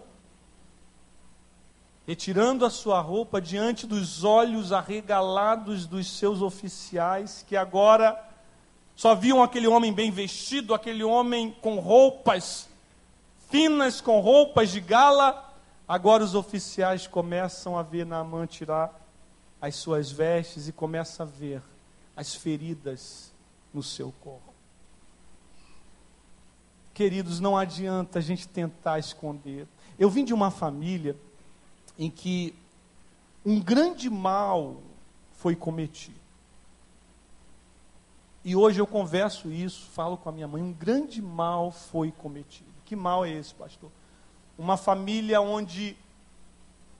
retirando 2.07 2.67
a 2.67 2.71
sua 2.71 3.01
roupa 3.01 3.41
diante 3.41 3.87
dos 3.87 4.25
olhos 4.25 4.73
arregalados 4.73 5.87
dos 5.87 6.19
seus 6.19 6.43
oficiais, 6.43 7.45
que 7.47 7.57
agora 7.57 8.21
só 8.97 9.15
viam 9.15 9.43
aquele 9.43 9.69
homem 9.69 9.93
bem 9.93 10.11
vestido, 10.11 10.75
aquele 10.75 11.05
homem 11.05 11.57
com 11.63 11.79
roupas 11.79 12.69
finas, 13.49 14.01
com 14.01 14.21
roupas 14.21 14.71
de 14.71 14.81
gala. 14.81 15.55
Agora 15.89 16.23
os 16.23 16.35
oficiais 16.35 17.07
começam 17.07 17.79
a 17.79 17.83
ver 17.83 18.05
Naamã 18.05 18.47
tirar 18.47 18.93
as 19.61 19.77
suas 19.77 20.11
vestes 20.11 20.69
e 20.69 20.73
começam 20.73 21.25
a 21.25 21.29
ver 21.29 21.63
as 22.17 22.35
feridas 22.35 23.30
no 23.73 23.83
seu 23.83 24.13
corpo. 24.21 24.53
Queridos, 26.93 27.41
não 27.41 27.57
adianta 27.57 28.19
a 28.19 28.23
gente 28.23 28.47
tentar 28.49 28.99
esconder. 28.99 29.67
Eu 29.99 30.11
vim 30.11 30.25
de 30.25 30.35
uma 30.35 30.51
família 30.51 31.17
em 31.99 32.11
que 32.11 32.55
um 33.45 33.61
grande 33.61 34.11
mal 34.11 34.83
foi 35.33 35.57
cometido. 35.57 36.21
E 38.45 38.57
hoje 38.57 38.81
eu 38.81 38.87
converso 38.87 39.51
isso, 39.51 39.87
falo 39.91 40.17
com 40.17 40.29
a 40.29 40.33
minha 40.33 40.49
mãe, 40.49 40.63
um 40.63 40.73
grande 40.73 41.21
mal 41.21 41.71
foi 41.71 42.11
cometido. 42.11 42.71
Que 42.85 42.97
mal 42.97 43.25
é 43.25 43.31
esse, 43.31 43.55
pastor? 43.55 43.91
Uma 44.59 44.77
família 44.77 45.41
onde 45.41 45.97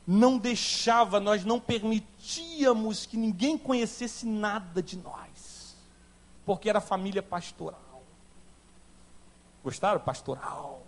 não 0.07 0.39
deixava, 0.39 1.21
nós 1.21 1.45
não 1.45 1.61
permitíamos 1.61 3.07
que 3.07 3.17
ninguém 3.17 3.57
conhecesse 3.57 4.27
nada 4.27 4.83
de 4.83 4.99
nós, 4.99 5.30
porque 6.45 6.69
era 6.69 6.81
família 6.81 7.23
pastoral. 7.23 8.03
Gostaram? 9.63 10.01
Pastoral. 10.01 10.83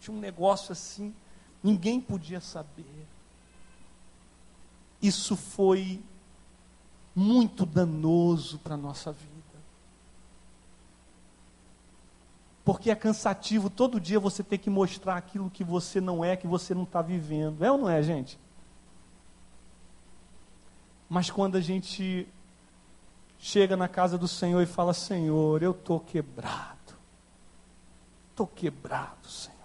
Tinha 0.00 0.16
um 0.16 0.20
negócio 0.20 0.72
assim, 0.72 1.14
ninguém 1.62 2.00
podia 2.00 2.40
saber. 2.40 3.06
Isso 5.02 5.36
foi 5.36 6.02
muito 7.14 7.66
danoso 7.66 8.58
para 8.58 8.74
a 8.74 8.78
nossa 8.78 9.12
vida. 9.12 9.30
Porque 12.64 12.90
é 12.90 12.94
cansativo 12.94 13.68
todo 13.68 14.00
dia 14.00 14.20
você 14.20 14.42
ter 14.42 14.58
que 14.58 14.70
mostrar 14.70 15.16
aquilo 15.16 15.50
que 15.50 15.64
você 15.64 16.00
não 16.00 16.24
é, 16.24 16.36
que 16.36 16.46
você 16.46 16.74
não 16.74 16.84
está 16.84 17.02
vivendo. 17.02 17.62
É 17.64 17.70
ou 17.70 17.78
não 17.78 17.88
é, 17.88 18.02
gente? 18.02 18.38
Mas 21.08 21.30
quando 21.30 21.56
a 21.56 21.60
gente 21.60 22.28
chega 23.40 23.76
na 23.76 23.88
casa 23.88 24.16
do 24.16 24.28
Senhor 24.28 24.62
e 24.62 24.66
fala: 24.66 24.94
Senhor, 24.94 25.62
eu 25.62 25.72
estou 25.72 25.98
quebrado 25.98 26.80
estou 28.40 28.46
quebrado, 28.46 29.28
Senhor. 29.28 29.58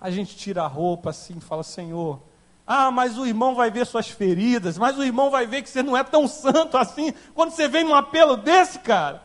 A 0.00 0.10
gente 0.10 0.36
tira 0.36 0.64
a 0.64 0.66
roupa 0.66 1.10
assim 1.10 1.36
e 1.38 1.40
fala, 1.40 1.62
Senhor, 1.62 2.20
ah, 2.66 2.90
mas 2.90 3.16
o 3.16 3.24
irmão 3.24 3.54
vai 3.54 3.70
ver 3.70 3.86
suas 3.86 4.08
feridas, 4.08 4.76
mas 4.76 4.98
o 4.98 5.04
irmão 5.04 5.30
vai 5.30 5.46
ver 5.46 5.62
que 5.62 5.70
você 5.70 5.82
não 5.82 5.96
é 5.96 6.02
tão 6.02 6.26
santo 6.26 6.76
assim, 6.76 7.12
quando 7.34 7.52
você 7.52 7.68
vem 7.68 7.84
num 7.84 7.94
apelo 7.94 8.36
desse, 8.36 8.80
cara. 8.80 9.22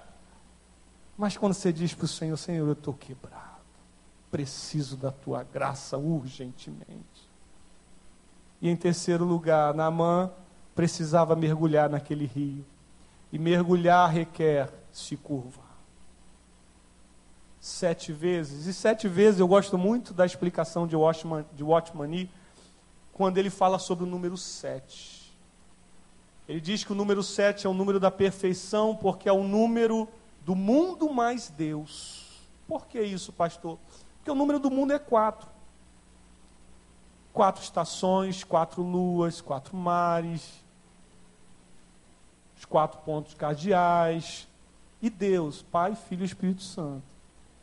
Mas 1.18 1.36
quando 1.36 1.54
você 1.54 1.74
diz 1.74 1.94
para 1.94 2.06
o 2.06 2.08
Senhor, 2.08 2.38
Senhor, 2.38 2.68
eu 2.68 2.74
estou 2.74 2.94
quebrado, 2.94 3.42
preciso 4.30 4.96
da 4.96 5.12
tua 5.12 5.44
graça 5.44 5.98
urgentemente. 5.98 7.30
E 8.62 8.70
em 8.70 8.76
terceiro 8.76 9.26
lugar, 9.26 9.74
Naamã 9.74 10.32
precisava 10.76 11.36
mergulhar 11.36 11.90
naquele 11.90 12.26
rio. 12.26 12.64
E 13.32 13.40
mergulhar 13.40 14.10
requer 14.10 14.70
se 14.92 15.16
curvar 15.16 15.72
sete 17.62 18.12
vezes. 18.12 18.66
E 18.66 18.74
sete 18.74 19.08
vezes 19.08 19.40
eu 19.40 19.48
gosto 19.48 19.78
muito 19.78 20.14
da 20.14 20.26
explicação 20.26 20.88
de 20.88 20.96
Watchman, 20.96 21.46
de 21.54 21.64
Watchman 21.64 22.28
quando 23.14 23.38
ele 23.38 23.52
fala 23.52 23.78
sobre 23.78 24.04
o 24.04 24.08
número 24.08 24.36
sete. 24.36 25.32
Ele 26.50 26.60
diz 26.60 26.84
que 26.84 26.92
o 26.92 26.96
número 26.96 27.22
sete 27.22 27.68
é 27.68 27.70
o 27.70 27.74
número 27.74 28.00
da 28.00 28.10
perfeição, 28.10 28.96
porque 28.96 29.30
é 29.30 29.32
o 29.32 29.44
número 29.44 30.10
do 30.44 30.56
mundo 30.56 31.14
mais 31.14 31.50
Deus. 31.50 32.50
Por 32.68 32.88
que 32.88 33.00
isso, 33.00 33.32
pastor? 33.32 33.78
Porque 34.18 34.32
o 34.32 34.36
número 34.36 34.60
do 34.60 34.72
mundo 34.72 34.92
é 34.92 35.00
quatro. 35.00 35.48
Quatro 37.32 37.62
estações, 37.62 38.44
quatro 38.44 38.82
luas, 38.82 39.40
quatro 39.40 39.78
mares, 39.78 40.64
os 42.62 42.66
quatro 42.66 43.00
pontos 43.02 43.34
cardeais. 43.34 44.48
E 45.02 45.10
Deus, 45.10 45.64
Pai, 45.64 45.96
Filho 45.96 46.22
e 46.22 46.26
Espírito 46.26 46.62
Santo. 46.62 47.04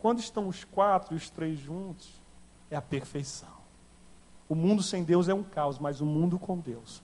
Quando 0.01 0.19
estão 0.19 0.49
os 0.49 0.65
quatro 0.65 1.15
e 1.15 1.17
os 1.17 1.31
três 1.31 1.59
juntos, 1.59 2.09
é 2.69 2.77
a 2.77 2.83
perfeição. 2.83 3.57
O 4.49 4.55
mundo 4.57 4.83
sem 4.83 5.05
Deus 5.05 5.29
é 5.29 5.35
um 5.35 5.43
caos, 5.43 5.79
mas 5.79 6.01
o 6.01 6.07
mundo 6.07 6.39
com 6.39 6.59
Deus 6.59 7.01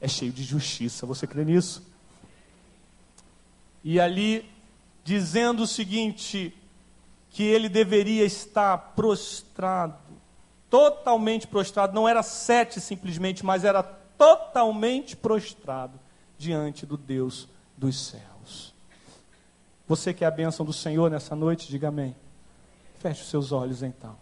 é 0.00 0.08
cheio 0.08 0.32
de 0.32 0.42
justiça. 0.42 1.06
Você 1.06 1.28
crê 1.28 1.44
nisso? 1.44 1.86
E 3.84 4.00
ali, 4.00 4.50
dizendo 5.04 5.62
o 5.62 5.66
seguinte: 5.66 6.56
que 7.30 7.44
ele 7.44 7.68
deveria 7.68 8.24
estar 8.24 8.76
prostrado, 8.96 9.96
totalmente 10.68 11.46
prostrado, 11.46 11.94
não 11.94 12.08
era 12.08 12.22
sete 12.22 12.80
simplesmente, 12.80 13.44
mas 13.44 13.64
era 13.64 13.82
totalmente 13.82 15.16
prostrado 15.16 16.01
diante 16.42 16.84
do 16.84 16.96
Deus 16.96 17.48
dos 17.76 17.96
céus. 17.98 18.74
Você 19.86 20.12
quer 20.12 20.26
a 20.26 20.30
bênção 20.30 20.66
do 20.66 20.72
Senhor 20.72 21.08
nessa 21.08 21.36
noite? 21.36 21.68
Diga 21.68 21.88
amém. 21.88 22.16
Feche 22.98 23.22
os 23.22 23.28
seus 23.28 23.52
olhos 23.52 23.82
então. 23.82 24.16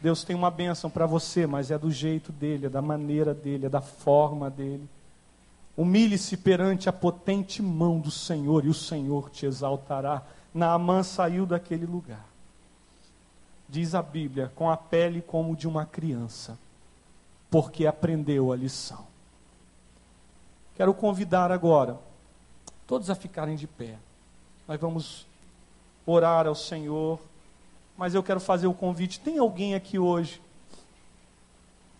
Deus 0.00 0.24
tem 0.24 0.34
uma 0.34 0.50
bênção 0.50 0.90
para 0.90 1.06
você, 1.06 1.46
mas 1.46 1.70
é 1.70 1.78
do 1.78 1.90
jeito 1.90 2.32
dele, 2.32 2.66
é 2.66 2.68
da 2.68 2.82
maneira 2.82 3.32
dele, 3.32 3.66
é 3.66 3.68
da 3.68 3.80
forma 3.80 4.50
dele. 4.50 4.88
Humilhe-se 5.76 6.36
perante 6.36 6.88
a 6.88 6.92
potente 6.92 7.62
mão 7.62 8.00
do 8.00 8.10
Senhor 8.10 8.64
e 8.64 8.68
o 8.68 8.74
Senhor 8.74 9.30
te 9.30 9.46
exaltará. 9.46 10.22
Naamã 10.52 11.04
saiu 11.04 11.46
daquele 11.46 11.86
lugar. 11.86 12.26
Diz 13.68 13.94
a 13.94 14.02
Bíblia, 14.02 14.50
com 14.56 14.68
a 14.68 14.76
pele 14.76 15.20
como 15.20 15.54
de 15.54 15.68
uma 15.68 15.84
criança, 15.84 16.58
porque 17.50 17.86
aprendeu 17.86 18.50
a 18.52 18.56
lição. 18.56 19.06
Quero 20.78 20.94
convidar 20.94 21.50
agora 21.50 21.98
todos 22.86 23.10
a 23.10 23.14
ficarem 23.16 23.56
de 23.56 23.66
pé. 23.66 23.98
Nós 24.68 24.80
vamos 24.80 25.26
orar 26.06 26.46
ao 26.46 26.54
Senhor, 26.54 27.18
mas 27.96 28.14
eu 28.14 28.22
quero 28.22 28.38
fazer 28.38 28.68
o 28.68 28.72
convite. 28.72 29.18
Tem 29.18 29.38
alguém 29.38 29.74
aqui 29.74 29.98
hoje 29.98 30.40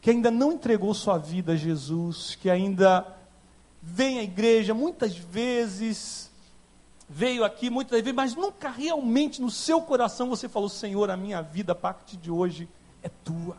que 0.00 0.10
ainda 0.10 0.30
não 0.30 0.52
entregou 0.52 0.94
sua 0.94 1.18
vida 1.18 1.54
a 1.54 1.56
Jesus, 1.56 2.36
que 2.36 2.48
ainda 2.48 3.04
vem 3.82 4.20
à 4.20 4.22
igreja 4.22 4.72
muitas 4.72 5.16
vezes, 5.16 6.30
veio 7.08 7.44
aqui 7.44 7.68
muitas 7.68 7.98
vezes, 7.98 8.14
mas 8.14 8.36
nunca 8.36 8.70
realmente 8.70 9.42
no 9.42 9.50
seu 9.50 9.82
coração 9.82 10.28
você 10.28 10.48
falou: 10.48 10.68
Senhor, 10.68 11.10
a 11.10 11.16
minha 11.16 11.42
vida 11.42 11.72
a 11.72 11.74
partir 11.74 12.16
de 12.16 12.30
hoje 12.30 12.68
é 13.02 13.08
tua. 13.24 13.56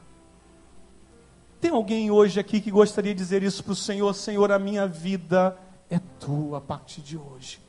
Tem 1.60 1.72
alguém 1.72 2.10
hoje 2.10 2.40
aqui 2.40 2.62
que 2.62 2.72
gostaria 2.72 3.14
de 3.14 3.20
dizer 3.20 3.44
isso 3.44 3.64
para 3.64 3.74
o 3.74 3.76
Senhor: 3.76 4.14
Senhor, 4.14 4.52
a 4.52 4.60
minha 4.60 4.88
vida 4.88 5.58
é 5.90 6.00
tua 6.20 6.60
a 6.60 6.62
partir 6.62 7.02
de 7.02 7.18
hoje. 7.18 7.60